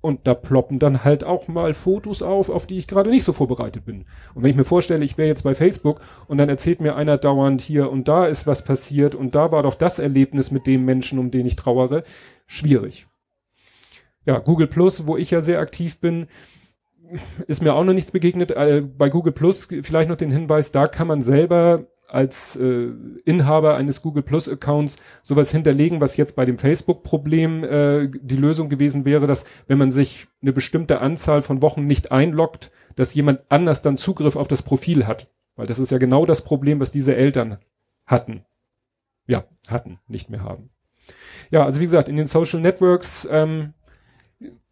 Und 0.00 0.26
da 0.26 0.32
ploppen 0.32 0.78
dann 0.78 1.04
halt 1.04 1.24
auch 1.24 1.46
mal 1.46 1.74
Fotos 1.74 2.22
auf, 2.22 2.48
auf 2.48 2.66
die 2.66 2.78
ich 2.78 2.86
gerade 2.86 3.10
nicht 3.10 3.22
so 3.22 3.34
vorbereitet 3.34 3.84
bin. 3.84 4.06
Und 4.34 4.42
wenn 4.42 4.50
ich 4.50 4.56
mir 4.56 4.64
vorstelle, 4.64 5.04
ich 5.04 5.18
wäre 5.18 5.28
jetzt 5.28 5.44
bei 5.44 5.54
Facebook 5.54 6.00
und 6.26 6.38
dann 6.38 6.48
erzählt 6.48 6.80
mir 6.80 6.96
einer 6.96 7.18
dauernd 7.18 7.60
hier 7.60 7.90
und 7.90 8.08
da 8.08 8.24
ist 8.24 8.46
was 8.46 8.64
passiert 8.64 9.14
und 9.14 9.34
da 9.34 9.52
war 9.52 9.62
doch 9.62 9.74
das 9.74 9.98
Erlebnis 9.98 10.50
mit 10.50 10.66
dem 10.66 10.86
Menschen, 10.86 11.18
um 11.18 11.30
den 11.30 11.44
ich 11.44 11.56
trauere, 11.56 12.02
schwierig. 12.46 13.08
Ja, 14.24 14.38
Google 14.38 14.68
Plus, 14.68 15.06
wo 15.06 15.18
ich 15.18 15.30
ja 15.30 15.42
sehr 15.42 15.60
aktiv 15.60 16.00
bin, 16.00 16.28
ist 17.46 17.60
mir 17.60 17.74
auch 17.74 17.84
noch 17.84 17.92
nichts 17.92 18.10
begegnet. 18.10 18.52
Äh, 18.52 18.80
bei 18.80 19.10
Google 19.10 19.32
Plus 19.32 19.68
vielleicht 19.82 20.08
noch 20.08 20.16
den 20.16 20.30
Hinweis, 20.30 20.72
da 20.72 20.86
kann 20.86 21.08
man 21.08 21.20
selber 21.20 21.84
als 22.14 22.56
äh, 22.56 22.88
Inhaber 23.24 23.76
eines 23.76 24.02
Google 24.02 24.22
Plus 24.22 24.48
Accounts 24.48 24.96
sowas 25.22 25.50
hinterlegen, 25.50 26.00
was 26.00 26.16
jetzt 26.16 26.36
bei 26.36 26.44
dem 26.44 26.58
Facebook-Problem 26.58 27.64
äh, 27.64 28.08
die 28.08 28.36
Lösung 28.36 28.68
gewesen 28.68 29.04
wäre, 29.04 29.26
dass 29.26 29.44
wenn 29.66 29.78
man 29.78 29.90
sich 29.90 30.26
eine 30.42 30.52
bestimmte 30.52 31.00
Anzahl 31.00 31.42
von 31.42 31.62
Wochen 31.62 31.86
nicht 31.86 32.12
einloggt, 32.12 32.70
dass 32.96 33.14
jemand 33.14 33.40
anders 33.48 33.82
dann 33.82 33.96
Zugriff 33.96 34.36
auf 34.36 34.48
das 34.48 34.62
Profil 34.62 35.06
hat. 35.06 35.28
Weil 35.56 35.66
das 35.66 35.78
ist 35.78 35.90
ja 35.90 35.98
genau 35.98 36.26
das 36.26 36.42
Problem, 36.42 36.80
was 36.80 36.90
diese 36.90 37.14
Eltern 37.14 37.58
hatten. 38.06 38.44
Ja, 39.26 39.44
hatten, 39.68 39.98
nicht 40.08 40.30
mehr 40.30 40.42
haben. 40.42 40.70
Ja, 41.50 41.64
also 41.64 41.80
wie 41.80 41.84
gesagt, 41.84 42.08
in 42.08 42.16
den 42.16 42.26
Social 42.26 42.60
Networks 42.60 43.28
ähm, 43.30 43.74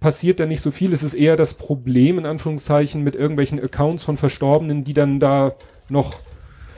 passiert 0.01 0.41
da 0.41 0.47
nicht 0.47 0.61
so 0.61 0.71
viel. 0.71 0.93
Es 0.93 1.03
ist 1.03 1.15
eher 1.15 1.37
das 1.37 1.55
Problem, 1.55 2.19
in 2.19 2.27
Anführungszeichen, 2.27 3.03
mit 3.03 3.17
irgendwelchen 3.17 3.63
Accounts 3.63 4.05
von 4.05 4.17
Verstorbenen, 4.17 4.85
die 4.85 4.95
dann 4.95 5.21
da 5.21 5.55
noch 5.89 6.21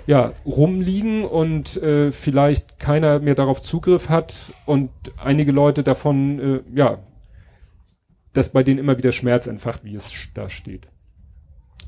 ja, 0.06 0.32
rumliegen 0.44 1.24
und 1.24 1.76
äh, 1.82 2.12
vielleicht 2.12 2.78
keiner 2.78 3.18
mehr 3.18 3.34
darauf 3.34 3.62
Zugriff 3.62 4.08
hat 4.08 4.52
und 4.66 4.90
einige 5.16 5.52
Leute 5.52 5.82
davon, 5.82 6.38
äh, 6.38 6.60
ja, 6.74 6.98
dass 8.32 8.52
bei 8.52 8.62
denen 8.62 8.78
immer 8.78 8.98
wieder 8.98 9.12
Schmerz 9.12 9.46
entfacht, 9.46 9.84
wie 9.84 9.94
es 9.94 10.10
da 10.34 10.48
steht. 10.48 10.88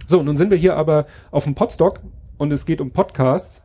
So, 0.07 0.23
nun 0.23 0.37
sind 0.37 0.51
wir 0.51 0.59
hier 0.59 0.77
aber 0.77 1.07
auf 1.31 1.45
dem 1.45 1.55
Podstock 1.55 2.01
und 2.39 2.53
es 2.53 2.67
geht 2.67 2.81
um 2.81 2.91
Podcasts 2.91 3.65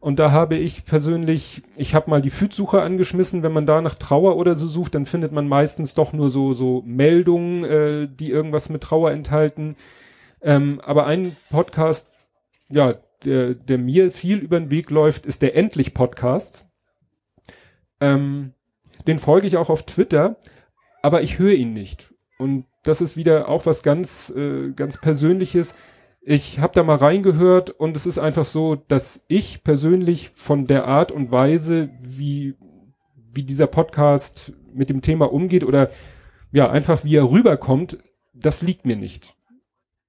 Und 0.00 0.18
da 0.18 0.30
habe 0.30 0.56
ich 0.56 0.86
persönlich, 0.86 1.62
ich 1.76 1.94
habe 1.94 2.08
mal 2.08 2.22
die 2.22 2.30
Fütsuche 2.30 2.80
angeschmissen, 2.82 3.42
wenn 3.42 3.52
man 3.52 3.66
da 3.66 3.82
nach 3.82 3.94
Trauer 3.96 4.36
oder 4.36 4.56
so 4.56 4.66
sucht, 4.66 4.94
dann 4.94 5.04
findet 5.04 5.32
man 5.32 5.46
meistens 5.46 5.94
doch 5.94 6.12
nur 6.14 6.30
so 6.30 6.54
so 6.54 6.82
Meldungen, 6.86 7.64
äh, 7.64 8.08
die 8.08 8.30
irgendwas 8.30 8.70
mit 8.70 8.82
Trauer 8.82 9.10
enthalten. 9.10 9.76
Ähm, 10.42 10.80
aber 10.82 11.06
ein 11.06 11.36
Podcast, 11.50 12.10
ja, 12.70 12.94
der, 13.24 13.54
der 13.54 13.78
mir 13.78 14.10
viel 14.10 14.38
über 14.38 14.58
den 14.58 14.70
Weg 14.70 14.90
läuft, 14.90 15.26
ist 15.26 15.42
der 15.42 15.56
Endlich 15.56 15.94
Podcast. 15.94 16.68
Ähm, 18.00 18.54
den 19.06 19.18
folge 19.18 19.46
ich 19.46 19.56
auch 19.56 19.70
auf 19.70 19.86
Twitter, 19.86 20.38
aber 21.02 21.22
ich 21.22 21.38
höre 21.38 21.54
ihn 21.54 21.72
nicht. 21.72 22.14
Und 22.38 22.66
das 22.82 23.00
ist 23.00 23.16
wieder 23.16 23.48
auch 23.48 23.66
was 23.66 23.82
ganz, 23.82 24.30
äh, 24.30 24.72
ganz 24.72 25.00
Persönliches 25.00 25.74
ich 26.22 26.60
habe 26.60 26.74
da 26.74 26.82
mal 26.82 26.96
reingehört 26.96 27.70
und 27.70 27.96
es 27.96 28.06
ist 28.06 28.18
einfach 28.18 28.44
so, 28.44 28.76
dass 28.76 29.24
ich 29.28 29.64
persönlich 29.64 30.30
von 30.34 30.66
der 30.66 30.86
Art 30.86 31.12
und 31.12 31.30
Weise, 31.30 31.90
wie, 32.02 32.56
wie 33.32 33.42
dieser 33.42 33.66
Podcast 33.66 34.52
mit 34.72 34.90
dem 34.90 35.00
Thema 35.00 35.32
umgeht 35.32 35.64
oder 35.64 35.90
ja, 36.52 36.70
einfach 36.70 37.04
wie 37.04 37.16
er 37.16 37.30
rüberkommt, 37.30 37.98
das 38.34 38.60
liegt 38.60 38.84
mir 38.84 38.96
nicht. 38.96 39.34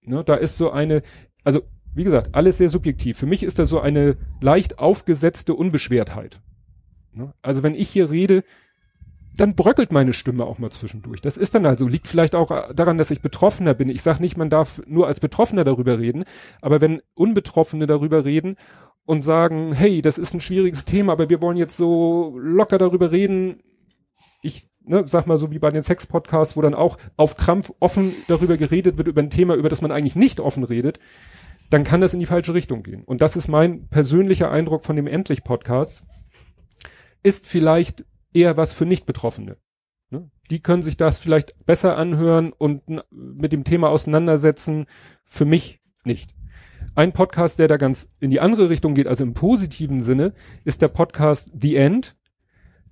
Ne, 0.01 0.23
da 0.23 0.35
ist 0.35 0.57
so 0.57 0.71
eine, 0.71 1.01
also 1.43 1.61
wie 1.93 2.03
gesagt, 2.03 2.33
alles 2.33 2.57
sehr 2.57 2.69
subjektiv. 2.69 3.17
Für 3.17 3.25
mich 3.25 3.43
ist 3.43 3.59
da 3.59 3.65
so 3.65 3.79
eine 3.79 4.17
leicht 4.41 4.79
aufgesetzte 4.79 5.53
Unbeschwertheit. 5.55 6.41
Ne? 7.13 7.33
Also 7.41 7.63
wenn 7.63 7.75
ich 7.75 7.89
hier 7.89 8.09
rede, 8.09 8.43
dann 9.35 9.55
bröckelt 9.55 9.91
meine 9.91 10.13
Stimme 10.13 10.45
auch 10.45 10.59
mal 10.59 10.71
zwischendurch. 10.71 11.21
Das 11.21 11.37
ist 11.37 11.55
dann 11.55 11.65
also, 11.65 11.87
liegt 11.87 12.07
vielleicht 12.07 12.35
auch 12.35 12.73
daran, 12.73 12.97
dass 12.97 13.11
ich 13.11 13.21
Betroffener 13.21 13.73
bin. 13.73 13.89
Ich 13.89 14.01
sage 14.01 14.21
nicht, 14.21 14.37
man 14.37 14.49
darf 14.49 14.81
nur 14.87 15.07
als 15.07 15.19
Betroffener 15.19 15.63
darüber 15.63 15.99
reden, 15.99 16.25
aber 16.61 16.81
wenn 16.81 17.01
Unbetroffene 17.13 17.87
darüber 17.87 18.25
reden 18.25 18.57
und 19.05 19.21
sagen, 19.23 19.73
hey, 19.73 20.01
das 20.01 20.17
ist 20.17 20.33
ein 20.33 20.41
schwieriges 20.41 20.85
Thema, 20.85 21.13
aber 21.13 21.29
wir 21.29 21.41
wollen 21.41 21.57
jetzt 21.57 21.77
so 21.77 22.37
locker 22.37 22.77
darüber 22.77 23.11
reden, 23.11 23.61
ich 24.41 24.69
ne, 24.83 25.03
sag 25.07 25.27
mal 25.27 25.37
so 25.37 25.51
wie 25.51 25.59
bei 25.59 25.69
den 25.69 25.83
Sex-Podcasts, 25.83 26.57
wo 26.57 26.61
dann 26.61 26.75
auch 26.75 26.97
auf 27.15 27.37
Krampf 27.37 27.71
offen 27.79 28.13
darüber 28.27 28.57
geredet 28.57 28.97
wird, 28.97 29.07
über 29.07 29.21
ein 29.21 29.29
Thema, 29.29 29.55
über 29.55 29.69
das 29.69 29.81
man 29.81 29.91
eigentlich 29.91 30.15
nicht 30.15 30.39
offen 30.39 30.63
redet, 30.63 30.99
dann 31.71 31.85
kann 31.85 32.01
das 32.01 32.13
in 32.13 32.19
die 32.19 32.25
falsche 32.25 32.53
Richtung 32.53 32.83
gehen. 32.83 33.03
Und 33.03 33.21
das 33.21 33.35
ist 33.35 33.47
mein 33.47 33.87
persönlicher 33.87 34.51
Eindruck 34.51 34.83
von 34.83 34.97
dem 34.97 35.07
Endlich-Podcast. 35.07 36.03
Ist 37.23 37.47
vielleicht 37.47 38.05
eher 38.33 38.57
was 38.57 38.73
für 38.73 38.85
Nicht-Betroffene. 38.85 39.57
Ne? 40.09 40.29
Die 40.49 40.61
können 40.61 40.83
sich 40.83 40.97
das 40.97 41.19
vielleicht 41.19 41.65
besser 41.65 41.97
anhören 41.97 42.51
und 42.51 42.83
mit 43.09 43.53
dem 43.53 43.63
Thema 43.63 43.89
auseinandersetzen. 43.89 44.85
Für 45.23 45.45
mich 45.45 45.79
nicht. 46.03 46.35
Ein 46.93 47.13
Podcast, 47.13 47.57
der 47.57 47.69
da 47.69 47.77
ganz 47.77 48.11
in 48.19 48.31
die 48.31 48.41
andere 48.41 48.69
Richtung 48.69 48.93
geht, 48.93 49.07
also 49.07 49.23
im 49.23 49.33
positiven 49.33 50.01
Sinne, 50.01 50.33
ist 50.65 50.81
der 50.81 50.89
Podcast 50.89 51.53
The 51.57 51.77
End. 51.77 52.17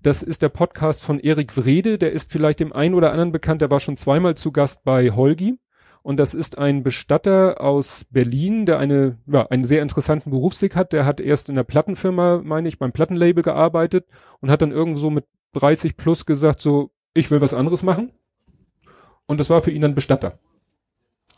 Das 0.02 0.24
ist 0.24 0.42
der 0.42 0.48
Podcast 0.48 1.04
von 1.04 1.20
Erik 1.20 1.58
Wrede, 1.58 1.98
der 1.98 2.14
ist 2.14 2.32
vielleicht 2.32 2.62
dem 2.62 2.72
einen 2.72 2.96
oder 2.96 3.12
anderen 3.12 3.34
bekannt, 3.34 3.60
der 3.62 3.72
war 3.72 3.82
schon 3.82 3.98
zweimal 3.98 4.36
zu 4.36 4.54
Gast 4.54 4.86
bei 4.86 5.12
Holgi. 5.12 5.58
Und 6.02 6.18
das 6.18 6.34
ist 6.34 6.58
ein 6.58 6.84
Bestatter 6.84 7.62
aus 7.62 8.06
Berlin, 8.06 8.66
der 8.66 8.80
eine, 8.80 9.18
ja, 9.28 9.46
einen 9.48 9.64
sehr 9.64 9.82
interessanten 9.82 10.32
Berufsweg 10.32 10.76
hat. 10.76 10.94
Der 10.94 11.06
hat 11.06 11.20
erst 11.20 11.50
in 11.50 11.56
der 11.56 11.64
Plattenfirma, 11.64 12.42
meine 12.44 12.68
ich, 12.68 12.80
beim 12.80 12.92
Plattenlabel 12.92 13.44
gearbeitet 13.44 14.08
und 14.40 14.50
hat 14.50 14.62
dann 14.62 14.72
irgendwo 14.72 15.10
mit 15.10 15.26
30 15.54 15.98
plus 15.98 16.26
gesagt, 16.26 16.62
so, 16.62 16.92
ich 17.14 17.30
will 17.32 17.42
was 17.42 17.54
anderes 17.54 17.84
machen. 17.84 18.12
Und 19.26 19.40
das 19.40 19.50
war 19.50 19.62
für 19.62 19.72
ihn 19.72 19.82
dann 19.82 19.96
Bestatter. 19.96 20.40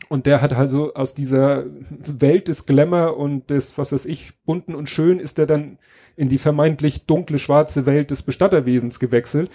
Und 0.09 0.25
der 0.25 0.41
hat 0.41 0.53
also 0.53 0.93
aus 0.93 1.13
dieser 1.13 1.65
Welt 1.89 2.47
des 2.47 2.65
Glamour 2.65 3.17
und 3.17 3.49
des, 3.49 3.77
was 3.77 3.91
weiß 3.91 4.05
ich, 4.05 4.43
bunten 4.43 4.75
und 4.75 4.89
schön, 4.89 5.19
ist 5.19 5.39
er 5.39 5.45
dann 5.45 5.77
in 6.15 6.27
die 6.27 6.37
vermeintlich 6.37 7.05
dunkle, 7.05 7.39
schwarze 7.39 7.85
Welt 7.85 8.11
des 8.11 8.21
Bestatterwesens 8.21 8.99
gewechselt, 8.99 9.49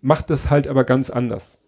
macht 0.00 0.30
das 0.30 0.50
halt 0.50 0.68
aber 0.68 0.84
ganz 0.84 1.10
anders. 1.10 1.58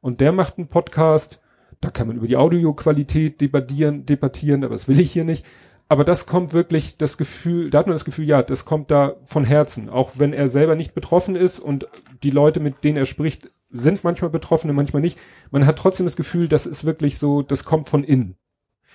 Und 0.00 0.20
der 0.20 0.32
macht 0.32 0.58
einen 0.58 0.68
Podcast, 0.68 1.40
da 1.80 1.90
kann 1.90 2.08
man 2.08 2.16
über 2.16 2.26
die 2.26 2.36
Audioqualität 2.36 3.40
debattieren, 3.40 4.04
debattieren, 4.06 4.64
aber 4.64 4.74
das 4.74 4.88
will 4.88 5.00
ich 5.00 5.12
hier 5.12 5.24
nicht. 5.24 5.44
Aber 5.88 6.04
das 6.04 6.26
kommt 6.26 6.52
wirklich 6.52 6.98
das 6.98 7.16
Gefühl, 7.16 7.70
da 7.70 7.78
hat 7.78 7.86
man 7.86 7.94
das 7.94 8.04
Gefühl, 8.04 8.26
ja, 8.26 8.42
das 8.42 8.66
kommt 8.66 8.90
da 8.90 9.16
von 9.24 9.44
Herzen, 9.44 9.88
auch 9.88 10.12
wenn 10.16 10.34
er 10.34 10.48
selber 10.48 10.74
nicht 10.74 10.94
betroffen 10.94 11.34
ist 11.34 11.58
und 11.58 11.88
die 12.22 12.30
Leute, 12.30 12.60
mit 12.60 12.84
denen 12.84 12.98
er 12.98 13.06
spricht, 13.06 13.50
sind 13.70 14.04
manchmal 14.04 14.30
Betroffene, 14.30 14.72
manchmal 14.72 15.02
nicht. 15.02 15.18
Man 15.50 15.66
hat 15.66 15.78
trotzdem 15.78 16.04
das 16.04 16.16
Gefühl, 16.16 16.48
das 16.48 16.66
ist 16.66 16.84
wirklich 16.84 17.18
so, 17.18 17.42
das 17.42 17.64
kommt 17.64 17.88
von 17.88 18.04
innen. 18.04 18.36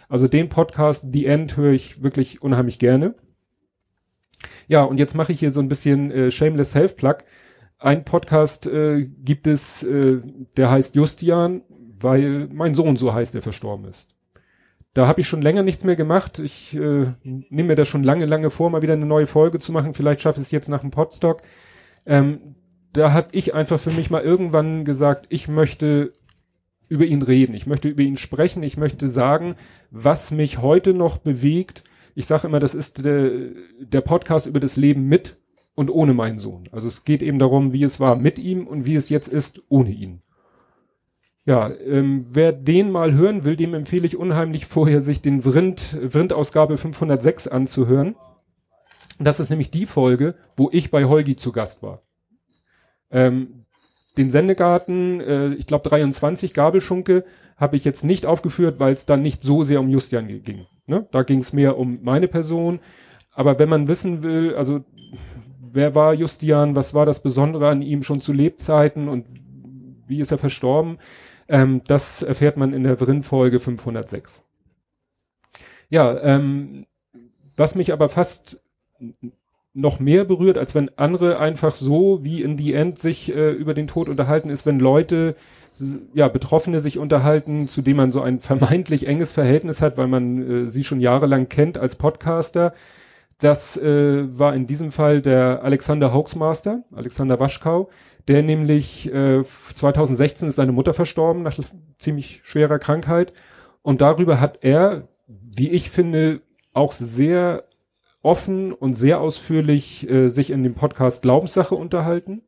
Also 0.08 0.28
den 0.28 0.50
Podcast 0.50 1.08
The 1.12 1.26
End 1.26 1.58
höre 1.58 1.74
ich 1.74 2.04
wirklich 2.04 2.42
unheimlich 2.42 2.78
gerne. 2.78 3.16
Ja, 4.68 4.84
und 4.84 5.00
jetzt 5.00 5.16
mache 5.16 5.32
ich 5.32 5.40
hier 5.40 5.52
so 5.52 5.62
ein 5.62 5.70
bisschen 5.70 6.12
äh, 6.12 6.32
Shameless 6.32 6.72
Self-Plug. 6.72 7.18
Ein 7.80 8.06
Podcast 8.06 8.68
äh, 8.68 9.06
gibt 9.06 9.48
es, 9.48 9.84
äh, 9.84 10.22
der 10.58 10.70
heißt 10.70 10.96
Justian, 10.96 11.62
weil 12.04 12.48
mein 12.52 12.76
Sohn 12.76 12.96
so 12.96 13.14
heißt, 13.14 13.34
der 13.34 13.42
verstorben 13.42 13.86
ist. 13.86 14.16
Da 14.94 15.08
habe 15.08 15.22
ich 15.22 15.28
schon 15.28 15.42
länger 15.42 15.64
nichts 15.64 15.84
mehr 15.84 15.96
gemacht. 15.96 16.38
Ich 16.40 16.76
äh, 16.76 17.14
nehme 17.24 17.70
mir 17.70 17.76
das 17.76 17.88
schon 17.88 18.04
lange, 18.04 18.26
lange 18.26 18.52
vor, 18.52 18.70
mal 18.70 18.84
wieder 18.84 18.94
eine 18.94 19.08
neue 19.08 19.26
Folge 19.26 19.58
zu 19.58 19.72
machen. 19.72 19.94
Vielleicht 19.94 20.22
schaffe 20.22 20.40
ich 20.40 20.48
es 20.48 20.52
jetzt 20.52 20.70
nach 20.70 20.82
dem 20.82 20.92
Podstock. 20.92 21.42
Ähm, 22.06 22.56
da 22.92 23.12
habe 23.12 23.30
ich 23.32 23.56
einfach 23.56 23.80
für 23.80 23.92
mich 23.92 24.12
mal 24.12 24.22
irgendwann 24.22 24.86
gesagt, 24.86 25.26
ich 25.30 25.48
möchte 25.48 26.14
über 26.90 27.06
ihn 27.06 27.24
reden. 27.24 27.56
Ich 27.56 27.66
möchte 27.66 27.90
über 27.90 28.04
ihn 28.04 28.18
sprechen. 28.18 28.62
Ich 28.62 28.78
möchte 28.78 29.08
sagen, 29.08 29.56
was 29.90 30.30
mich 30.30 30.60
heute 30.60 30.94
noch 30.94 31.18
bewegt. 31.18 31.84
Ich 32.14 32.28
sage 32.28 32.48
immer, 32.48 32.60
das 32.60 32.76
ist 32.76 33.04
der, 33.04 33.32
der 33.80 34.02
Podcast 34.02 34.46
über 34.46 34.60
das 34.60 34.76
Leben 34.76 35.08
mit 35.08 35.38
und 35.74 35.90
ohne 35.90 36.14
meinen 36.14 36.38
Sohn. 36.38 36.66
Also 36.72 36.88
es 36.88 37.04
geht 37.04 37.24
eben 37.24 37.40
darum, 37.40 37.74
wie 37.74 37.82
es 37.82 38.00
war 38.00 38.16
mit 38.16 38.38
ihm 38.38 38.68
und 38.68 38.86
wie 38.86 38.96
es 38.96 39.10
jetzt 39.10 39.28
ist 39.28 39.64
ohne 39.70 39.90
ihn. 39.90 40.22
Ja, 41.46 41.70
ähm, 41.70 42.26
wer 42.30 42.54
den 42.54 42.90
mal 42.90 43.14
hören 43.14 43.44
will, 43.44 43.58
dem 43.58 43.74
empfehle 43.74 44.08
ich 44.08 44.18
unheimlich 44.18 44.66
vorher, 44.66 45.02
sich 45.02 45.22
den 45.22 45.42
Vrind, 45.42 46.00
Vrind-Ausgabe 46.08 46.78
506 46.78 47.50
anzuhören. 47.50 48.16
Das 49.20 49.40
ist 49.40 49.50
nämlich 49.50 49.70
die 49.70 49.86
Folge, 49.86 50.36
wo 50.56 50.70
ich 50.72 50.90
bei 50.90 51.06
Holgi 51.06 51.36
zu 51.36 51.52
Gast 51.52 51.84
war. 51.84 52.00
Ähm, 53.12 53.66
den 54.18 54.30
Sendegarten, 54.30 55.20
äh, 55.22 55.54
ich 55.56 55.68
glaube 55.68 55.88
23 55.88 56.54
Gabelschunke, 56.54 57.26
habe 57.58 57.76
ich 57.76 57.84
jetzt 57.84 58.04
nicht 58.04 58.26
aufgeführt, 58.26 58.80
weil 58.80 58.94
es 58.94 59.06
dann 59.06 59.22
nicht 59.22 59.42
so 59.42 59.64
sehr 59.64 59.82
um 59.82 59.90
Justian 59.90 60.28
ging. 60.28 60.66
Ne? 60.88 61.08
Da 61.12 61.24
ging 61.24 61.40
es 61.40 61.54
mehr 61.54 61.78
um 61.78 62.00
meine 62.04 62.28
Person. 62.28 62.80
Aber 63.32 63.60
wenn 63.60 63.70
man 63.70 63.88
wissen 63.88 64.24
will, 64.24 64.56
also 64.56 64.84
wer 65.72 65.94
war 65.94 66.14
Justian, 66.14 66.76
was 66.76 66.94
war 66.94 67.06
das 67.06 67.22
Besondere 67.22 67.68
an 67.68 67.82
ihm 67.82 68.04
schon 68.04 68.22
zu 68.22 68.32
Lebzeiten 68.32 69.10
und 69.10 69.26
wie 70.08 70.20
ist 70.20 70.32
er 70.32 70.38
verstorben, 70.38 70.98
ähm, 71.48 71.82
das 71.86 72.22
erfährt 72.22 72.58
man 72.58 72.74
in 72.74 72.84
der 72.84 72.98
Vrin-Folge 72.98 73.60
506. 73.60 74.42
Ja, 75.90 76.20
ähm, 76.22 76.86
was 77.56 77.76
mich 77.76 77.94
aber 77.94 78.10
fast 78.10 78.62
noch 79.74 80.00
mehr 80.00 80.24
berührt, 80.24 80.58
als 80.58 80.76
wenn 80.76 80.92
andere 80.98 81.40
einfach 81.40 81.74
so 81.74 82.24
wie 82.24 82.44
in 82.44 82.58
The 82.58 82.74
End 82.74 83.00
sich 83.00 83.36
äh, 83.36 83.52
über 83.52 83.74
den 83.74 83.88
Tod 83.88 84.08
unterhalten, 84.08 84.50
ist, 84.50 84.66
wenn 84.68 84.80
Leute, 84.80 85.36
ja, 86.14 86.28
Betroffene 86.28 86.80
sich 86.80 87.00
unterhalten, 87.00 87.68
zu 87.68 87.82
dem 87.82 87.98
man 87.98 88.12
so 88.12 88.22
ein 88.22 88.40
vermeintlich 88.40 89.08
enges 89.08 89.32
Verhältnis 89.32 89.82
hat, 89.82 89.98
weil 89.98 90.08
man 90.08 90.66
äh, 90.66 90.68
sie 90.68 90.84
schon 90.84 91.02
jahrelang 91.02 91.50
kennt 91.50 91.80
als 91.80 91.96
Podcaster. 91.96 92.74
Das 93.40 93.76
äh, 93.76 94.38
war 94.38 94.56
in 94.56 94.68
diesem 94.68 94.92
Fall 94.92 95.22
der 95.22 95.64
Alexander 95.64 96.14
Hoaxmaster, 96.14 96.84
Alexander 96.96 97.40
Waschkau, 97.40 97.90
der 98.28 98.44
nämlich 98.44 99.12
äh, 99.14 99.44
2016 99.44 100.50
ist 100.50 100.56
seine 100.56 100.72
Mutter 100.72 100.94
verstorben 100.94 101.44
nach 101.44 101.58
ziemlich 101.98 102.42
schwerer 102.44 102.80
Krankheit 102.80 103.34
und 103.82 104.02
darüber 104.02 104.40
hat 104.40 104.60
er, 104.62 105.10
wie 105.28 105.70
ich 105.70 105.90
finde, 105.90 106.42
auch 106.74 106.94
sehr 106.94 107.66
offen 108.22 108.72
und 108.72 108.94
sehr 108.94 109.20
ausführlich 109.20 110.10
äh, 110.10 110.30
sich 110.30 110.50
in 110.50 110.64
dem 110.64 110.74
Podcast 110.74 111.22
Glaubenssache 111.22 111.76
unterhalten. 111.76 112.42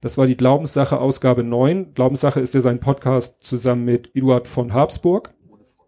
Das 0.00 0.18
war 0.18 0.26
die 0.26 0.36
Glaubenssache 0.36 0.98
Ausgabe 0.98 1.44
9. 1.44 1.94
Glaubenssache 1.94 2.40
ist 2.40 2.54
ja 2.54 2.60
sein 2.60 2.80
Podcast 2.80 3.42
zusammen 3.44 3.84
mit 3.84 4.14
Eduard 4.16 4.48
von 4.48 4.72
Habsburg. 4.72 5.32
Ohne 5.48 5.64
von. 5.64 5.86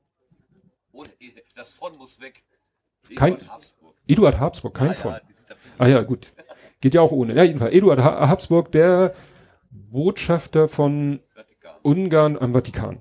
Ohne, 0.92 1.10
das 1.56 1.70
von 1.70 1.96
muss 1.98 2.20
weg. 2.20 2.44
Eduard 3.10 3.18
kein, 3.18 3.48
Habsburg. 3.48 3.94
Eduard 4.06 4.38
Habsburg, 4.38 4.74
kein 4.74 4.90
ah, 4.90 4.94
von. 4.94 5.12
Ja, 5.12 5.20
ah 5.78 5.88
ja, 5.88 6.02
gut. 6.02 6.32
Geht 6.84 6.92
ja 6.92 7.00
auch 7.00 7.12
ohne. 7.12 7.34
Ja, 7.34 7.44
jedenfalls. 7.44 7.72
Eduard 7.72 7.98
Habsburg, 8.04 8.70
der 8.70 9.14
Botschafter 9.70 10.68
von 10.68 11.20
Ungarn 11.80 12.36
am 12.36 12.52
Vatikan. 12.52 13.00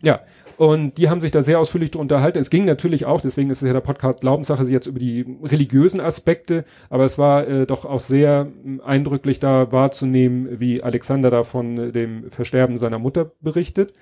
Ja. 0.00 0.20
Und 0.56 0.96
die 0.96 1.10
haben 1.10 1.20
sich 1.20 1.30
da 1.30 1.42
sehr 1.42 1.58
ausführlich 1.58 1.90
drunter 1.90 2.14
unterhalten. 2.14 2.38
Es 2.38 2.48
ging 2.48 2.64
natürlich 2.64 3.04
auch, 3.04 3.20
deswegen 3.20 3.50
ist 3.50 3.60
es 3.60 3.66
ja 3.66 3.74
der 3.74 3.82
Podcast 3.82 4.22
Glaubenssache 4.22 4.64
jetzt 4.64 4.86
über 4.86 4.98
die 4.98 5.36
religiösen 5.42 6.00
Aspekte, 6.00 6.64
aber 6.88 7.04
es 7.04 7.18
war 7.18 7.46
äh, 7.46 7.66
doch 7.66 7.84
auch 7.84 8.00
sehr 8.00 8.50
äh, 8.64 8.82
eindrücklich 8.82 9.38
da 9.38 9.70
wahrzunehmen, 9.70 10.58
wie 10.58 10.82
Alexander 10.82 11.30
da 11.30 11.42
von 11.42 11.76
äh, 11.76 11.92
dem 11.92 12.30
Versterben 12.30 12.78
seiner 12.78 12.98
Mutter 12.98 13.32
berichtet. 13.42 13.92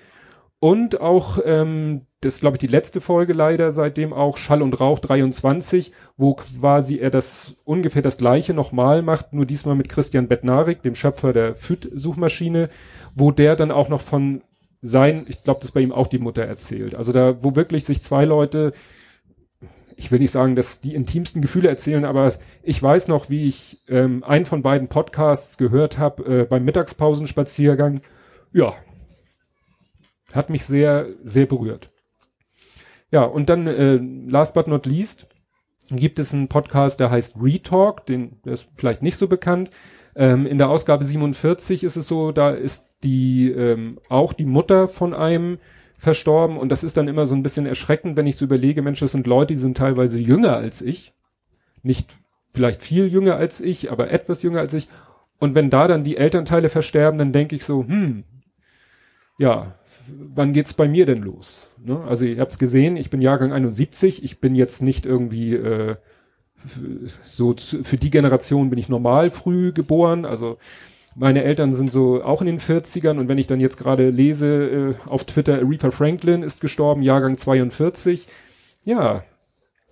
Und 0.63 1.01
auch, 1.01 1.39
ähm, 1.43 2.03
das 2.21 2.39
glaube 2.39 2.55
ich, 2.55 2.59
die 2.59 2.67
letzte 2.67 3.01
Folge 3.01 3.33
leider, 3.33 3.71
seitdem 3.71 4.13
auch 4.13 4.37
Schall 4.37 4.61
und 4.61 4.79
Rauch 4.79 4.99
23, 4.99 5.91
wo 6.15 6.35
quasi 6.35 6.99
er 6.99 7.09
das 7.09 7.57
ungefähr 7.65 8.01
das 8.01 8.17
gleiche 8.17 8.53
nochmal 8.53 9.01
macht, 9.01 9.33
nur 9.33 9.45
diesmal 9.45 9.75
mit 9.75 9.89
Christian 9.89 10.29
Bednarik, 10.29 10.81
dem 10.81 10.95
Schöpfer 10.95 11.33
der 11.33 11.55
FÜD-Suchmaschine, 11.55 12.69
wo 13.13 13.31
der 13.31 13.57
dann 13.57 13.71
auch 13.71 13.89
noch 13.89 13.99
von 13.99 14.41
sein, 14.81 15.25
ich 15.27 15.43
glaube, 15.43 15.59
das 15.59 15.73
bei 15.73 15.81
ihm 15.81 15.91
auch 15.91 16.07
die 16.07 16.19
Mutter 16.19 16.43
erzählt. 16.43 16.95
Also 16.95 17.11
da, 17.11 17.43
wo 17.43 17.57
wirklich 17.57 17.83
sich 17.83 18.01
zwei 18.01 18.23
Leute, 18.23 18.71
ich 19.97 20.13
will 20.13 20.19
nicht 20.19 20.31
sagen, 20.31 20.55
dass 20.55 20.79
die 20.79 20.95
intimsten 20.95 21.41
Gefühle 21.41 21.67
erzählen, 21.67 22.05
aber 22.05 22.31
ich 22.61 22.81
weiß 22.81 23.09
noch, 23.09 23.29
wie 23.29 23.49
ich 23.49 23.81
ähm, 23.89 24.23
einen 24.23 24.45
von 24.45 24.61
beiden 24.61 24.87
Podcasts 24.87 25.57
gehört 25.57 25.99
habe 25.99 26.23
äh, 26.23 26.45
beim 26.45 26.63
Mittagspausenspaziergang. 26.63 27.99
Ja, 28.53 28.73
hat 30.33 30.49
mich 30.49 30.65
sehr, 30.65 31.07
sehr 31.23 31.45
berührt. 31.45 31.91
Ja, 33.11 33.23
und 33.23 33.49
dann, 33.49 33.67
äh, 33.67 33.99
last 34.27 34.53
but 34.53 34.67
not 34.67 34.85
least, 34.85 35.27
gibt 35.89 36.19
es 36.19 36.33
einen 36.33 36.47
Podcast, 36.47 36.99
der 36.99 37.11
heißt 37.11 37.35
Retalk, 37.41 38.05
den, 38.05 38.41
der 38.43 38.53
ist 38.53 38.67
vielleicht 38.75 39.01
nicht 39.01 39.17
so 39.17 39.27
bekannt. 39.27 39.69
Ähm, 40.15 40.45
in 40.45 40.57
der 40.57 40.69
Ausgabe 40.69 41.03
47 41.03 41.83
ist 41.83 41.95
es 41.95 42.07
so, 42.07 42.31
da 42.31 42.51
ist 42.51 42.89
die, 43.03 43.51
ähm, 43.51 43.99
auch 44.09 44.33
die 44.33 44.45
Mutter 44.45 44.87
von 44.87 45.13
einem 45.13 45.59
verstorben 45.97 46.57
und 46.57 46.69
das 46.69 46.83
ist 46.83 46.97
dann 46.97 47.07
immer 47.07 47.25
so 47.25 47.35
ein 47.35 47.43
bisschen 47.43 47.65
erschreckend, 47.65 48.17
wenn 48.17 48.27
ich 48.27 48.35
so 48.35 48.45
überlege, 48.45 48.81
Mensch, 48.81 48.99
das 48.99 49.13
sind 49.13 49.27
Leute, 49.27 49.53
die 49.53 49.59
sind 49.59 49.77
teilweise 49.77 50.19
jünger 50.19 50.57
als 50.57 50.81
ich. 50.81 51.13
Nicht 51.81 52.15
vielleicht 52.53 52.83
viel 52.83 53.07
jünger 53.07 53.35
als 53.37 53.61
ich, 53.61 53.91
aber 53.91 54.11
etwas 54.11 54.43
jünger 54.43 54.59
als 54.59 54.73
ich. 54.73 54.87
Und 55.39 55.55
wenn 55.55 55.69
da 55.69 55.87
dann 55.87 56.03
die 56.03 56.17
Elternteile 56.17 56.69
versterben, 56.69 57.19
dann 57.19 57.33
denke 57.33 57.55
ich 57.55 57.65
so, 57.65 57.85
hm, 57.85 58.23
ja, 59.37 59.75
wann 60.07 60.53
geht's 60.53 60.73
bei 60.73 60.87
mir 60.87 61.05
denn 61.05 61.21
los? 61.21 61.71
Ne? 61.83 62.01
Also 62.01 62.25
ihr 62.25 62.39
habt's 62.39 62.59
gesehen, 62.59 62.97
ich 62.97 63.09
bin 63.09 63.21
Jahrgang 63.21 63.51
71, 63.51 64.23
ich 64.23 64.39
bin 64.39 64.55
jetzt 64.55 64.81
nicht 64.81 65.05
irgendwie 65.05 65.55
äh, 65.55 65.95
so 67.23 67.55
für 67.57 67.97
die 67.97 68.09
Generation 68.09 68.69
bin 68.69 68.79
ich 68.79 68.89
normal 68.89 69.31
früh 69.31 69.73
geboren, 69.73 70.25
also 70.25 70.57
meine 71.15 71.43
Eltern 71.43 71.73
sind 71.73 71.91
so 71.91 72.23
auch 72.23 72.41
in 72.41 72.47
den 72.47 72.59
40ern 72.59 73.19
und 73.19 73.27
wenn 73.27 73.37
ich 73.37 73.47
dann 73.47 73.59
jetzt 73.59 73.77
gerade 73.77 74.09
lese 74.09 74.47
äh, 74.47 75.09
auf 75.09 75.25
Twitter, 75.25 75.59
Aretha 75.59 75.91
Franklin 75.91 76.43
ist 76.43 76.61
gestorben, 76.61 77.01
Jahrgang 77.01 77.37
42, 77.37 78.27
ja, 78.83 79.23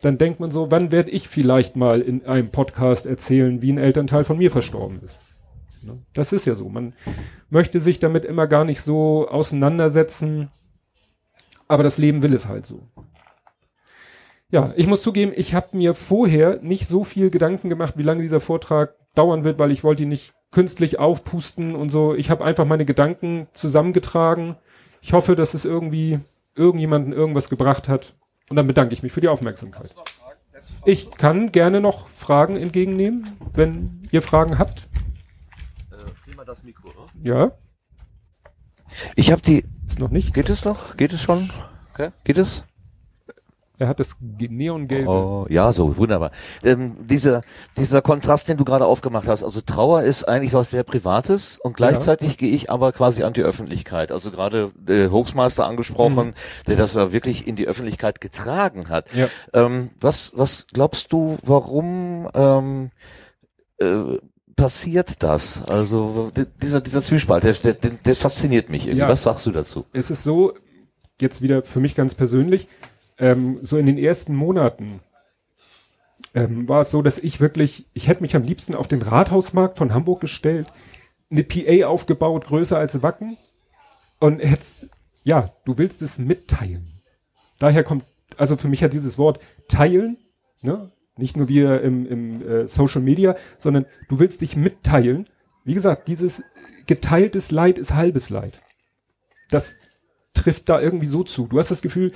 dann 0.02 0.17
denkt 0.17 0.39
man 0.39 0.50
so, 0.50 0.71
wann 0.71 0.91
werde 0.91 1.12
ich 1.12 1.28
vielleicht 1.28 1.76
mal 1.76 2.02
in 2.02 2.26
einem 2.26 2.50
Podcast 2.50 3.06
erzählen, 3.06 3.62
wie 3.62 3.71
ein 3.71 3.78
Elternteil 3.78 4.24
von 4.24 4.38
mir 4.38 4.50
verstorben 4.50 5.00
ist? 5.06 5.21
Ne? 5.84 6.02
Das 6.13 6.34
ist 6.34 6.46
ja 6.46 6.56
so. 6.56 6.70
Man 6.70 6.94
möchte 7.50 7.80
sich 7.80 8.00
damit 8.00 8.26
immer 8.26 8.48
gar 8.48 8.65
nicht 8.65 8.82
so 8.82 9.28
auseinandersetzen, 9.28 10.52
aber 11.67 11.84
das 11.84 11.98
Leben 11.98 12.22
will 12.22 12.34
es 12.34 12.48
halt 12.48 12.65
so. 12.65 12.88
Ja, 14.50 14.74
ich 14.76 14.88
muss 14.88 15.02
zugeben, 15.02 15.32
ich 15.36 15.56
habe 15.56 15.78
mir 15.78 15.94
vorher 15.94 16.60
nicht 16.62 16.88
so 16.88 17.04
viel 17.04 17.30
Gedanken 17.30 17.70
gemacht, 17.70 17.94
wie 17.98 18.04
lange 18.04 18.22
dieser 18.22 18.41
Vortrag 18.41 18.96
dauern 19.15 19.44
wird, 19.44 19.60
weil 19.60 19.72
ich 19.72 19.84
wollte 19.84 20.04
ihn 20.04 20.10
nicht 20.10 20.34
künstlich 20.52 21.00
aufpusten 21.00 21.74
und 21.76 21.89
so. 21.89 22.13
Ich 22.13 22.30
habe 22.30 22.44
einfach 22.44 22.65
meine 22.65 22.86
Gedanken 22.86 23.48
zusammengetragen. 23.54 24.58
Ich 25.02 25.13
hoffe, 25.13 25.38
dass 25.38 25.54
es 25.54 25.63
irgendwie 25.63 26.20
irgendjemanden 26.56 27.13
irgendwas 27.13 27.50
gebracht 27.50 27.88
hat. 27.88 28.13
Und 28.50 28.58
dann 28.58 28.67
bedanke 28.67 28.94
ich 28.94 29.04
mich 29.04 29.13
für 29.13 29.22
die 29.22 29.30
Aufmerksamkeit. 29.30 29.96
Ich 30.84 31.12
kann 31.12 31.54
gerne 31.54 31.80
noch 31.80 32.10
Fragen 32.10 32.58
entgegennehmen, 32.58 33.30
wenn 33.54 34.02
ihr 34.12 34.22
Fragen 34.22 34.60
habt 34.60 34.89
mal 36.41 36.46
das 36.46 36.63
Mikro, 36.63 36.89
oder? 36.89 37.06
Ja. 37.23 37.51
Ich 39.15 39.31
habe 39.31 39.41
die. 39.41 39.65
Ist 39.88 39.99
noch 39.99 40.10
nicht. 40.10 40.34
Geht 40.34 40.49
es 40.49 40.65
noch? 40.65 40.95
Geht 40.95 41.13
es 41.13 41.21
schon? 41.21 41.49
Okay. 41.93 42.10
Geht 42.23 42.38
es? 42.38 42.65
Er 43.81 43.88
hat 43.88 43.99
das 43.99 44.15
Neongelbe. 44.19 45.10
Oh, 45.10 45.47
ja, 45.49 45.71
so, 45.71 45.97
wunderbar. 45.97 46.29
Ähm, 46.63 46.97
dieser, 47.07 47.41
dieser 47.77 48.03
Kontrast, 48.03 48.47
den 48.47 48.57
du 48.57 48.63
gerade 48.63 48.86
aufgemacht 48.86 49.27
hast, 49.27 49.43
also 49.43 49.60
Trauer 49.60 50.03
ist 50.03 50.23
eigentlich 50.25 50.53
was 50.53 50.69
sehr 50.69 50.84
Privates 50.84 51.57
und 51.57 51.77
gleichzeitig 51.77 52.34
ja. 52.34 52.38
gehe 52.38 52.51
ich 52.51 52.69
aber 52.69 52.91
quasi 52.91 53.23
an 53.23 53.34
die 53.34 53.41
Öffentlichkeit. 53.41 54.12
Also 54.12 54.29
gerade 54.29 54.71
der 54.75 55.12
Hoaxmaster 55.12 55.65
angesprochen, 55.65 56.27
mhm. 56.27 56.34
der 56.67 56.75
das 56.75 56.93
ja 56.93 57.12
wirklich 57.12 57.47
in 57.47 57.55
die 57.55 57.67
Öffentlichkeit 57.67 58.21
getragen 58.21 58.88
hat. 58.88 59.12
Ja. 59.15 59.29
Ähm, 59.51 59.89
was, 59.99 60.34
was 60.36 60.67
glaubst 60.71 61.12
du, 61.12 61.39
warum 61.41 62.29
ähm, 62.36 62.91
äh, 63.79 64.19
passiert 64.56 65.24
das? 65.24 65.64
Also 65.64 66.32
dieser, 66.62 66.82
dieser 66.82 67.02
Zwiespalt, 67.02 67.44
der, 67.44 67.74
der, 67.74 67.92
der 67.92 68.16
fasziniert 68.16 68.70
mich 68.70 68.88
irgendwie. 68.88 69.02
Ja, 69.02 69.10
Was 69.10 69.24
sagst 69.24 69.46
du 69.46 69.52
dazu? 69.52 69.86
Es 69.94 70.12
ist 70.12 70.24
so, 70.24 70.54
jetzt 71.20 71.42
wieder 71.42 71.64
für 71.64 71.80
mich 71.80 71.96
ganz 71.96 72.16
persönlich, 72.16 72.68
ähm, 73.18 73.60
so 73.62 73.78
in 73.78 73.86
den 73.86 73.98
ersten 73.98 74.36
Monaten 74.36 75.02
ähm, 76.34 76.68
war 76.68 76.82
es 76.82 76.92
so, 76.92 77.02
dass 77.02 77.18
ich 77.18 77.40
wirklich, 77.40 77.88
ich 77.94 78.08
hätte 78.08 78.22
mich 78.22 78.36
am 78.36 78.44
liebsten 78.44 78.76
auf 78.76 78.88
den 78.88 79.02
Rathausmarkt 79.02 79.78
von 79.78 79.94
Hamburg 79.94 80.22
gestellt, 80.22 80.68
eine 81.30 81.44
PA 81.44 81.88
aufgebaut, 81.88 82.46
größer 82.46 82.78
als 82.78 83.02
Wacken 83.02 83.38
und 84.20 84.40
jetzt, 84.40 84.90
ja, 85.24 85.54
du 85.66 85.78
willst 85.78 86.02
es 86.02 86.18
mitteilen. 86.18 87.02
Daher 87.60 87.84
kommt, 87.84 88.06
also 88.38 88.58
für 88.58 88.68
mich 88.68 88.84
hat 88.84 88.94
dieses 88.94 89.18
Wort 89.18 89.40
teilen, 89.68 90.18
ne, 90.62 90.92
nicht 91.21 91.38
nur 91.38 91.47
wir 91.47 91.81
im, 91.81 92.05
im 92.05 92.47
äh, 92.47 92.67
Social 92.67 93.01
Media, 93.01 93.36
sondern 93.57 93.86
du 94.10 94.19
willst 94.19 94.41
dich 94.41 94.55
mitteilen. 94.55 95.27
Wie 95.63 95.73
gesagt, 95.73 96.07
dieses 96.07 96.43
geteiltes 96.88 97.51
Leid 97.51 97.77
ist 97.77 97.93
halbes 97.93 98.29
Leid. 98.29 98.60
Das 99.49 99.77
trifft 100.34 100.69
da 100.69 100.81
irgendwie 100.81 101.07
so 101.07 101.23
zu. 101.23 101.47
Du 101.47 101.60
hast 101.60 101.71
das 101.71 101.81
Gefühl, 101.81 102.12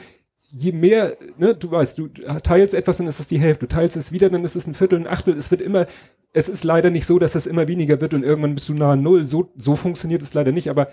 je 0.52 0.72
mehr, 0.72 1.18
ne, 1.38 1.56
du 1.56 1.70
weißt, 1.70 1.98
du 1.98 2.08
teilst 2.08 2.74
etwas, 2.74 2.98
dann 2.98 3.08
ist 3.08 3.20
es 3.20 3.28
die 3.28 3.40
Hälfte. 3.40 3.68
Du 3.68 3.76
teilst 3.76 3.98
es 3.98 4.12
wieder, 4.12 4.30
dann 4.30 4.46
ist 4.46 4.56
es 4.56 4.68
ein 4.68 4.74
Viertel, 4.74 5.00
ein 5.00 5.08
Achtel. 5.08 5.36
Es 5.38 5.52
wird 5.52 5.62
immer, 5.62 5.88
es 6.34 6.50
ist 6.50 6.64
leider 6.64 6.90
nicht 6.90 7.06
so, 7.06 7.20
dass 7.20 7.36
es 7.36 7.48
immer 7.48 7.68
weniger 7.68 8.02
wird 8.02 8.14
und 8.14 8.24
irgendwann 8.24 8.56
bist 8.56 8.70
du 8.70 8.74
nahe 8.74 8.98
Null. 8.98 9.26
So, 9.26 9.52
so 9.58 9.76
funktioniert 9.76 10.22
es 10.22 10.34
leider 10.34 10.52
nicht. 10.52 10.70
Aber 10.70 10.90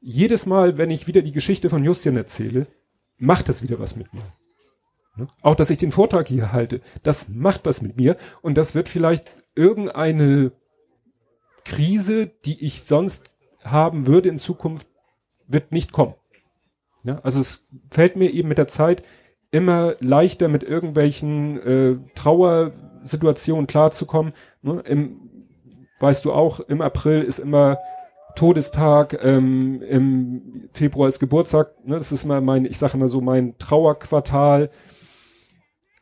jedes 0.00 0.46
Mal, 0.46 0.78
wenn 0.78 0.90
ich 0.90 1.06
wieder 1.06 1.22
die 1.22 1.32
Geschichte 1.32 1.70
von 1.70 1.84
Justian 1.84 2.16
erzähle, 2.16 2.66
macht 3.18 3.48
es 3.48 3.62
wieder 3.62 3.78
was 3.78 3.96
mit 3.96 4.12
mir. 4.14 4.22
Ne? 5.16 5.28
Auch, 5.42 5.54
dass 5.54 5.70
ich 5.70 5.78
den 5.78 5.92
Vortrag 5.92 6.28
hier 6.28 6.52
halte, 6.52 6.80
das 7.02 7.28
macht 7.28 7.64
was 7.64 7.80
mit 7.80 7.96
mir 7.96 8.16
und 8.42 8.56
das 8.56 8.74
wird 8.74 8.88
vielleicht 8.88 9.30
irgendeine 9.54 10.52
Krise, 11.64 12.30
die 12.44 12.64
ich 12.64 12.84
sonst 12.84 13.30
haben 13.64 14.06
würde 14.06 14.28
in 14.28 14.38
Zukunft, 14.38 14.86
wird 15.48 15.72
nicht 15.72 15.92
kommen. 15.92 16.14
Ja, 17.02 17.20
also 17.22 17.40
es 17.40 17.66
fällt 17.90 18.16
mir 18.16 18.30
eben 18.32 18.48
mit 18.48 18.58
der 18.58 18.68
Zeit 18.68 19.02
immer 19.50 19.94
leichter 20.00 20.48
mit 20.48 20.64
irgendwelchen 20.64 21.60
äh, 21.60 21.96
Trauersituationen 22.14 23.66
klarzukommen. 23.66 24.32
Ne? 24.62 24.80
Im, 24.80 25.20
weißt 25.98 26.24
du 26.24 26.32
auch, 26.32 26.60
im 26.60 26.80
April 26.80 27.22
ist 27.22 27.38
immer 27.38 27.78
Todestag, 28.34 29.18
ähm, 29.24 29.82
im 29.82 30.68
Februar 30.72 31.08
ist 31.08 31.20
Geburtstag, 31.20 31.72
ne? 31.86 31.96
das 31.96 32.12
ist 32.12 32.24
immer 32.24 32.40
mein, 32.40 32.66
ich 32.66 32.76
sage 32.76 32.94
immer 32.94 33.08
so 33.08 33.20
mein 33.20 33.56
Trauerquartal 33.58 34.68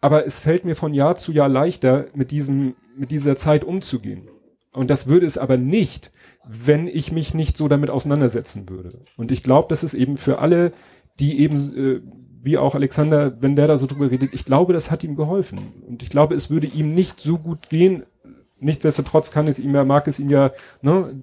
aber 0.04 0.26
es 0.26 0.38
fällt 0.38 0.66
mir 0.66 0.76
von 0.76 0.92
Jahr 0.92 1.16
zu 1.16 1.32
Jahr 1.32 1.48
leichter, 1.48 2.08
mit 2.12 2.30
diesem, 2.30 2.74
mit 2.94 3.10
dieser 3.10 3.36
Zeit 3.36 3.64
umzugehen. 3.64 4.28
Und 4.70 4.90
das 4.90 5.06
würde 5.06 5.24
es 5.24 5.38
aber 5.38 5.56
nicht, 5.56 6.12
wenn 6.46 6.88
ich 6.88 7.10
mich 7.10 7.32
nicht 7.32 7.56
so 7.56 7.68
damit 7.68 7.88
auseinandersetzen 7.88 8.68
würde. 8.68 9.00
Und 9.16 9.32
ich 9.32 9.42
glaube, 9.42 9.68
das 9.70 9.82
ist 9.82 9.94
eben 9.94 10.18
für 10.18 10.40
alle, 10.40 10.74
die 11.20 11.40
eben, 11.40 11.74
äh, 11.74 12.00
wie 12.42 12.58
auch 12.58 12.74
Alexander, 12.74 13.40
wenn 13.40 13.56
der 13.56 13.66
da 13.66 13.78
so 13.78 13.86
drüber 13.86 14.10
redet, 14.10 14.34
ich 14.34 14.44
glaube, 14.44 14.74
das 14.74 14.90
hat 14.90 15.04
ihm 15.04 15.16
geholfen. 15.16 15.72
Und 15.88 16.02
ich 16.02 16.10
glaube, 16.10 16.34
es 16.34 16.50
würde 16.50 16.66
ihm 16.66 16.92
nicht 16.92 17.18
so 17.18 17.38
gut 17.38 17.70
gehen. 17.70 18.02
Nichtsdestotrotz 18.60 19.30
kann 19.30 19.48
es 19.48 19.58
ihm 19.58 19.74
ja, 19.74 19.86
mag 19.86 20.06
es 20.06 20.20
ihn 20.20 20.28
ja 20.28 20.50
ne, 20.82 21.18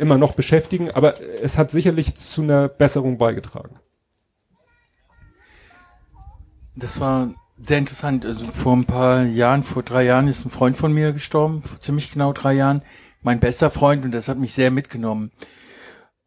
immer 0.00 0.18
noch 0.18 0.32
beschäftigen, 0.34 0.90
aber 0.90 1.20
es 1.40 1.58
hat 1.58 1.70
sicherlich 1.70 2.16
zu 2.16 2.42
einer 2.42 2.66
Besserung 2.66 3.18
beigetragen. 3.18 3.76
Das 6.74 6.98
war 6.98 7.32
sehr 7.64 7.78
interessant. 7.78 8.26
Also 8.26 8.46
vor 8.46 8.76
ein 8.76 8.84
paar 8.84 9.22
Jahren, 9.22 9.62
vor 9.62 9.82
drei 9.82 10.04
Jahren 10.04 10.28
ist 10.28 10.44
ein 10.44 10.50
Freund 10.50 10.76
von 10.76 10.92
mir 10.92 11.12
gestorben, 11.12 11.62
vor 11.62 11.80
ziemlich 11.80 12.12
genau 12.12 12.32
drei 12.32 12.52
Jahren. 12.52 12.82
Mein 13.22 13.40
bester 13.40 13.70
Freund 13.70 14.04
und 14.04 14.12
das 14.12 14.28
hat 14.28 14.38
mich 14.38 14.52
sehr 14.52 14.70
mitgenommen. 14.70 15.30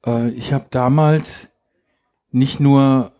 Äh, 0.05 0.29
ich 0.29 0.51
habe 0.51 0.65
damals 0.71 1.49
nicht 2.31 2.59
nur 2.59 3.11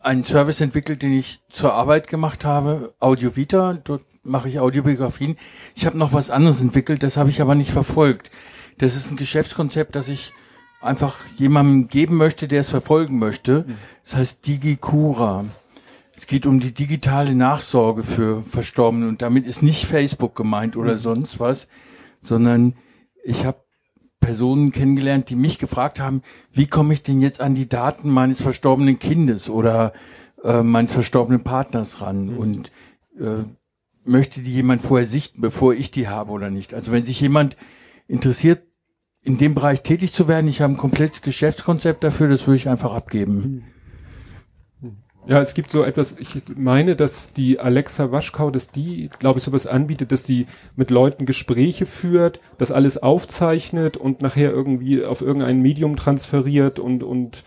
einen 0.00 0.22
Service 0.22 0.60
entwickelt, 0.60 1.02
den 1.02 1.12
ich 1.12 1.40
zur 1.48 1.74
Arbeit 1.74 2.06
gemacht 2.06 2.44
habe, 2.44 2.94
Audio 3.00 3.34
Vita, 3.34 3.74
dort 3.82 4.04
mache 4.22 4.48
ich 4.48 4.60
Audiobiografien. 4.60 5.36
Ich 5.74 5.84
habe 5.84 5.98
noch 5.98 6.12
was 6.12 6.30
anderes 6.30 6.60
entwickelt, 6.60 7.02
das 7.02 7.16
habe 7.16 7.30
ich 7.30 7.40
aber 7.40 7.56
nicht 7.56 7.72
verfolgt. 7.72 8.30
Das 8.78 8.94
ist 8.94 9.10
ein 9.10 9.16
Geschäftskonzept, 9.16 9.96
das 9.96 10.06
ich 10.06 10.32
einfach 10.80 11.16
jemandem 11.36 11.88
geben 11.88 12.16
möchte, 12.16 12.46
der 12.46 12.60
es 12.60 12.68
verfolgen 12.68 13.18
möchte. 13.18 13.64
Mhm. 13.66 13.74
Das 14.04 14.16
heißt 14.16 14.46
DigiCura. 14.46 15.44
Es 16.16 16.26
geht 16.26 16.46
um 16.46 16.60
die 16.60 16.72
digitale 16.72 17.34
Nachsorge 17.34 18.02
für 18.02 18.42
Verstorbene 18.42 19.06
und 19.06 19.20
damit 19.20 19.46
ist 19.46 19.62
nicht 19.62 19.84
Facebook 19.84 20.34
gemeint 20.34 20.76
oder 20.76 20.94
mhm. 20.94 21.00
sonst 21.00 21.40
was, 21.40 21.68
sondern 22.22 22.74
ich 23.22 23.44
habe 23.44 23.58
Personen 24.20 24.72
kennengelernt, 24.72 25.28
die 25.28 25.36
mich 25.36 25.58
gefragt 25.58 26.00
haben, 26.00 26.22
wie 26.52 26.66
komme 26.66 26.94
ich 26.94 27.02
denn 27.02 27.20
jetzt 27.20 27.40
an 27.40 27.54
die 27.54 27.68
Daten 27.68 28.10
meines 28.10 28.40
verstorbenen 28.40 28.98
Kindes 28.98 29.50
oder 29.50 29.92
äh, 30.42 30.62
meines 30.62 30.92
verstorbenen 30.92 31.44
Partners 31.44 32.00
ran 32.00 32.32
mhm. 32.32 32.38
und 32.38 32.72
äh, 33.20 33.44
möchte 34.04 34.40
die 34.40 34.52
jemand 34.52 34.80
vorher 34.80 35.06
sichten, 35.06 35.42
bevor 35.42 35.74
ich 35.74 35.90
die 35.90 36.08
habe 36.08 36.32
oder 36.32 36.48
nicht. 36.48 36.72
Also 36.72 36.92
wenn 36.92 37.02
sich 37.02 37.20
jemand 37.20 37.56
interessiert, 38.08 38.62
in 39.22 39.38
dem 39.38 39.54
Bereich 39.54 39.82
tätig 39.82 40.12
zu 40.12 40.28
werden, 40.28 40.48
ich 40.48 40.60
habe 40.60 40.72
ein 40.72 40.78
komplettes 40.78 41.20
Geschäftskonzept 41.20 42.04
dafür, 42.04 42.28
das 42.28 42.46
würde 42.46 42.56
ich 42.56 42.68
einfach 42.68 42.94
abgeben. 42.94 43.64
Ja, 45.28 45.40
es 45.40 45.54
gibt 45.54 45.72
so 45.72 45.82
etwas, 45.82 46.16
ich 46.18 46.42
meine, 46.54 46.94
dass 46.94 47.32
die 47.32 47.58
Alexa 47.58 48.12
Waschkau, 48.12 48.50
dass 48.50 48.70
die, 48.70 49.10
glaube 49.18 49.40
ich, 49.40 49.44
sowas 49.44 49.66
anbietet, 49.66 50.12
dass 50.12 50.24
sie 50.24 50.46
mit 50.76 50.92
Leuten 50.92 51.26
Gespräche 51.26 51.84
führt, 51.84 52.40
das 52.58 52.70
alles 52.70 53.02
aufzeichnet 53.02 53.96
und 53.96 54.22
nachher 54.22 54.52
irgendwie 54.52 55.04
auf 55.04 55.22
irgendein 55.22 55.62
Medium 55.62 55.96
transferiert 55.96 56.78
und, 56.78 57.02
und 57.02 57.42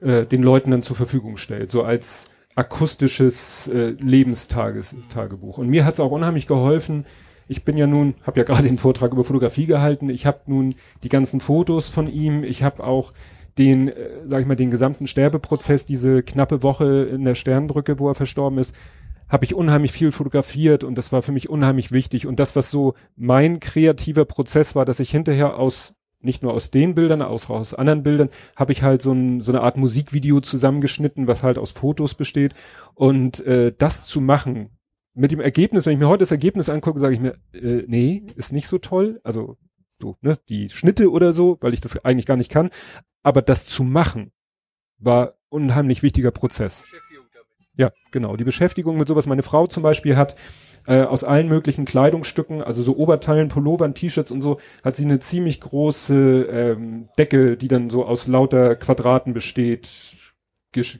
äh, 0.00 0.26
den 0.26 0.42
Leuten 0.42 0.72
dann 0.72 0.82
zur 0.82 0.96
Verfügung 0.96 1.36
stellt, 1.36 1.70
so 1.70 1.84
als 1.84 2.28
akustisches 2.56 3.68
äh, 3.68 3.90
Lebenstagebuch. 4.00 5.58
Und 5.58 5.68
mir 5.68 5.84
hat 5.84 5.94
es 5.94 6.00
auch 6.00 6.10
unheimlich 6.10 6.48
geholfen, 6.48 7.06
ich 7.48 7.64
bin 7.64 7.76
ja 7.76 7.86
nun, 7.86 8.14
habe 8.24 8.40
ja 8.40 8.44
gerade 8.46 8.64
den 8.64 8.78
Vortrag 8.78 9.12
über 9.12 9.24
Fotografie 9.24 9.66
gehalten. 9.66 10.10
Ich 10.10 10.26
habe 10.26 10.40
nun 10.46 10.74
die 11.04 11.08
ganzen 11.08 11.40
Fotos 11.40 11.88
von 11.88 12.08
ihm. 12.08 12.42
Ich 12.44 12.62
habe 12.62 12.82
auch 12.82 13.12
den, 13.58 13.88
äh, 13.88 14.22
sag 14.24 14.40
ich 14.40 14.46
mal, 14.46 14.56
den 14.56 14.70
gesamten 14.70 15.06
Sterbeprozess, 15.06 15.86
diese 15.86 16.22
knappe 16.22 16.62
Woche 16.62 17.04
in 17.04 17.24
der 17.24 17.34
Sternbrücke, 17.34 17.98
wo 17.98 18.08
er 18.08 18.14
verstorben 18.14 18.58
ist, 18.58 18.74
habe 19.28 19.44
ich 19.44 19.54
unheimlich 19.54 19.92
viel 19.92 20.12
fotografiert 20.12 20.84
und 20.84 20.96
das 20.96 21.12
war 21.12 21.22
für 21.22 21.32
mich 21.32 21.48
unheimlich 21.48 21.90
wichtig. 21.90 22.26
Und 22.26 22.38
das, 22.38 22.54
was 22.54 22.70
so 22.70 22.94
mein 23.16 23.60
kreativer 23.60 24.24
Prozess 24.24 24.74
war, 24.74 24.84
dass 24.84 25.00
ich 25.00 25.10
hinterher 25.10 25.58
aus 25.58 25.94
nicht 26.20 26.42
nur 26.42 26.54
aus 26.54 26.70
den 26.70 26.94
Bildern, 26.94 27.22
auch 27.22 27.48
aus 27.50 27.74
anderen 27.74 28.02
Bildern, 28.02 28.30
habe 28.56 28.72
ich 28.72 28.82
halt 28.82 29.02
so, 29.02 29.12
ein, 29.12 29.40
so 29.40 29.52
eine 29.52 29.60
Art 29.62 29.76
Musikvideo 29.76 30.40
zusammengeschnitten, 30.40 31.26
was 31.26 31.42
halt 31.42 31.58
aus 31.58 31.72
Fotos 31.72 32.14
besteht. 32.14 32.54
Und 32.94 33.44
äh, 33.46 33.72
das 33.76 34.06
zu 34.06 34.20
machen, 34.20 34.70
mit 35.14 35.30
dem 35.30 35.40
Ergebnis, 35.40 35.86
wenn 35.86 35.94
ich 35.94 35.98
mir 35.98 36.08
heute 36.08 36.20
das 36.20 36.30
Ergebnis 36.30 36.68
angucke, 36.68 36.98
sage 36.98 37.14
ich 37.14 37.20
mir, 37.20 37.36
äh, 37.54 37.84
nee, 37.86 38.24
ist 38.36 38.52
nicht 38.52 38.66
so 38.68 38.78
toll. 38.78 39.20
Also 39.24 39.56
so, 40.00 40.16
ne, 40.20 40.38
die 40.48 40.68
Schnitte 40.68 41.10
oder 41.10 41.32
so, 41.32 41.58
weil 41.60 41.74
ich 41.74 41.80
das 41.80 42.04
eigentlich 42.04 42.26
gar 42.26 42.36
nicht 42.36 42.50
kann. 42.50 42.70
Aber 43.22 43.42
das 43.42 43.66
zu 43.66 43.82
machen, 43.82 44.32
war 44.98 45.34
unheimlich 45.48 46.02
wichtiger 46.02 46.30
Prozess. 46.30 46.84
Ja, 47.76 47.92
genau. 48.10 48.36
Die 48.36 48.44
Beschäftigung 48.44 48.96
mit 48.96 49.08
sowas. 49.08 49.26
Meine 49.26 49.42
Frau 49.42 49.66
zum 49.66 49.82
Beispiel 49.82 50.16
hat 50.16 50.36
äh, 50.86 51.02
aus 51.02 51.24
allen 51.24 51.48
möglichen 51.48 51.84
Kleidungsstücken, 51.84 52.62
also 52.62 52.82
so 52.82 52.96
Oberteilen, 52.96 53.48
Pullovern, 53.48 53.94
T-Shirts 53.94 54.30
und 54.30 54.40
so, 54.40 54.60
hat 54.82 54.96
sie 54.96 55.04
eine 55.04 55.18
ziemlich 55.18 55.60
große 55.60 56.42
ähm, 56.50 57.08
Decke, 57.18 57.56
die 57.56 57.68
dann 57.68 57.90
so 57.90 58.04
aus 58.04 58.26
lauter 58.26 58.76
Quadraten 58.76 59.34
besteht, 59.34 59.88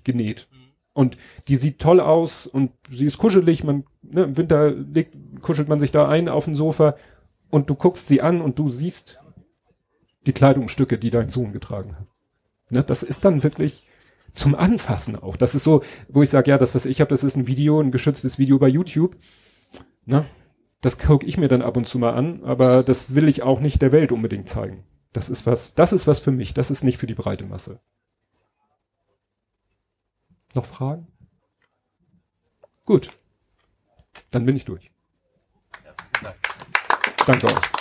genäht. 0.05 0.49
Und 0.93 1.17
die 1.49 1.57
sieht 1.57 1.79
toll 1.79 2.01
aus 2.01 2.47
und 2.47 2.73
sie 2.91 3.05
ist 3.05 3.19
kuschelig. 3.19 3.65
Man, 3.65 3.85
ne, 4.03 4.25
im 4.25 4.37
Winter 4.37 4.71
legt, 4.71 5.15
kuschelt 5.43 5.69
man 5.69 5.79
sich 5.79 5.93
da 5.93 6.09
ein 6.09 6.29
auf 6.29 6.47
dem 6.47 6.57
Sofa 6.57 6.97
und 7.51 7.71
du 7.71 7.75
guckst 7.75 8.09
sie 8.09 8.23
an 8.23 8.41
und 8.41 8.59
du 8.59 8.69
siehst 8.69 9.21
die 10.27 10.33
Kleidungsstücke, 10.33 10.99
die 10.99 11.11
dein 11.11 11.29
Sohn 11.29 11.53
getragen 11.53 11.97
hat. 11.97 12.07
Ne, 12.71 12.83
das 12.83 13.03
ist 13.03 13.25
dann 13.25 13.43
wirklich 13.43 13.87
zum 14.33 14.55
Anfassen 14.55 15.17
auch. 15.17 15.37
Das 15.37 15.55
ist 15.55 15.65
so, 15.65 15.83
wo 16.09 16.23
ich 16.23 16.31
sage, 16.31 16.51
ja, 16.51 16.59
das, 16.59 16.75
was 16.75 16.85
ich 16.85 17.01
habe, 17.01 17.11
das 17.11 17.25
ist 17.25 17.37
ein 17.37 17.47
Video, 17.47 17.81
ein 17.81 17.91
geschütztes 17.91 18.39
Video 18.39 18.59
bei 18.59 18.69
YouTube. 18.69 19.17
Ne? 20.05 20.25
Das 20.81 20.99
gucke 20.99 21.27
ich 21.27 21.39
mir 21.39 21.49
dann 21.49 21.63
ab 21.63 21.77
und 21.77 21.87
zu 21.87 21.99
mal 21.99 22.15
an, 22.15 22.45
aber 22.45 22.83
das 22.83 23.15
will 23.15 23.29
ich 23.29 23.43
auch 23.43 23.61
nicht 23.61 23.81
der 23.83 23.93
Welt 23.93 24.13
unbedingt 24.13 24.49
zeigen. 24.49 24.85
Das 25.13 25.31
ist 25.31 25.47
was, 25.47 25.75
das 25.75 25.93
ist 25.93 26.07
was 26.07 26.21
für 26.21 26.33
mich, 26.33 26.55
das 26.55 26.71
ist 26.71 26.85
nicht 26.85 26.99
für 26.99 27.07
die 27.07 27.15
breite 27.15 27.47
Masse. 27.47 27.81
Noch 30.55 30.67
Fragen? 30.67 31.07
Gut. 32.85 33.11
Dann 34.31 34.45
bin 34.45 34.57
ich 34.57 34.65
durch. 34.65 34.91
Danke 37.27 37.49
euch. 37.49 37.76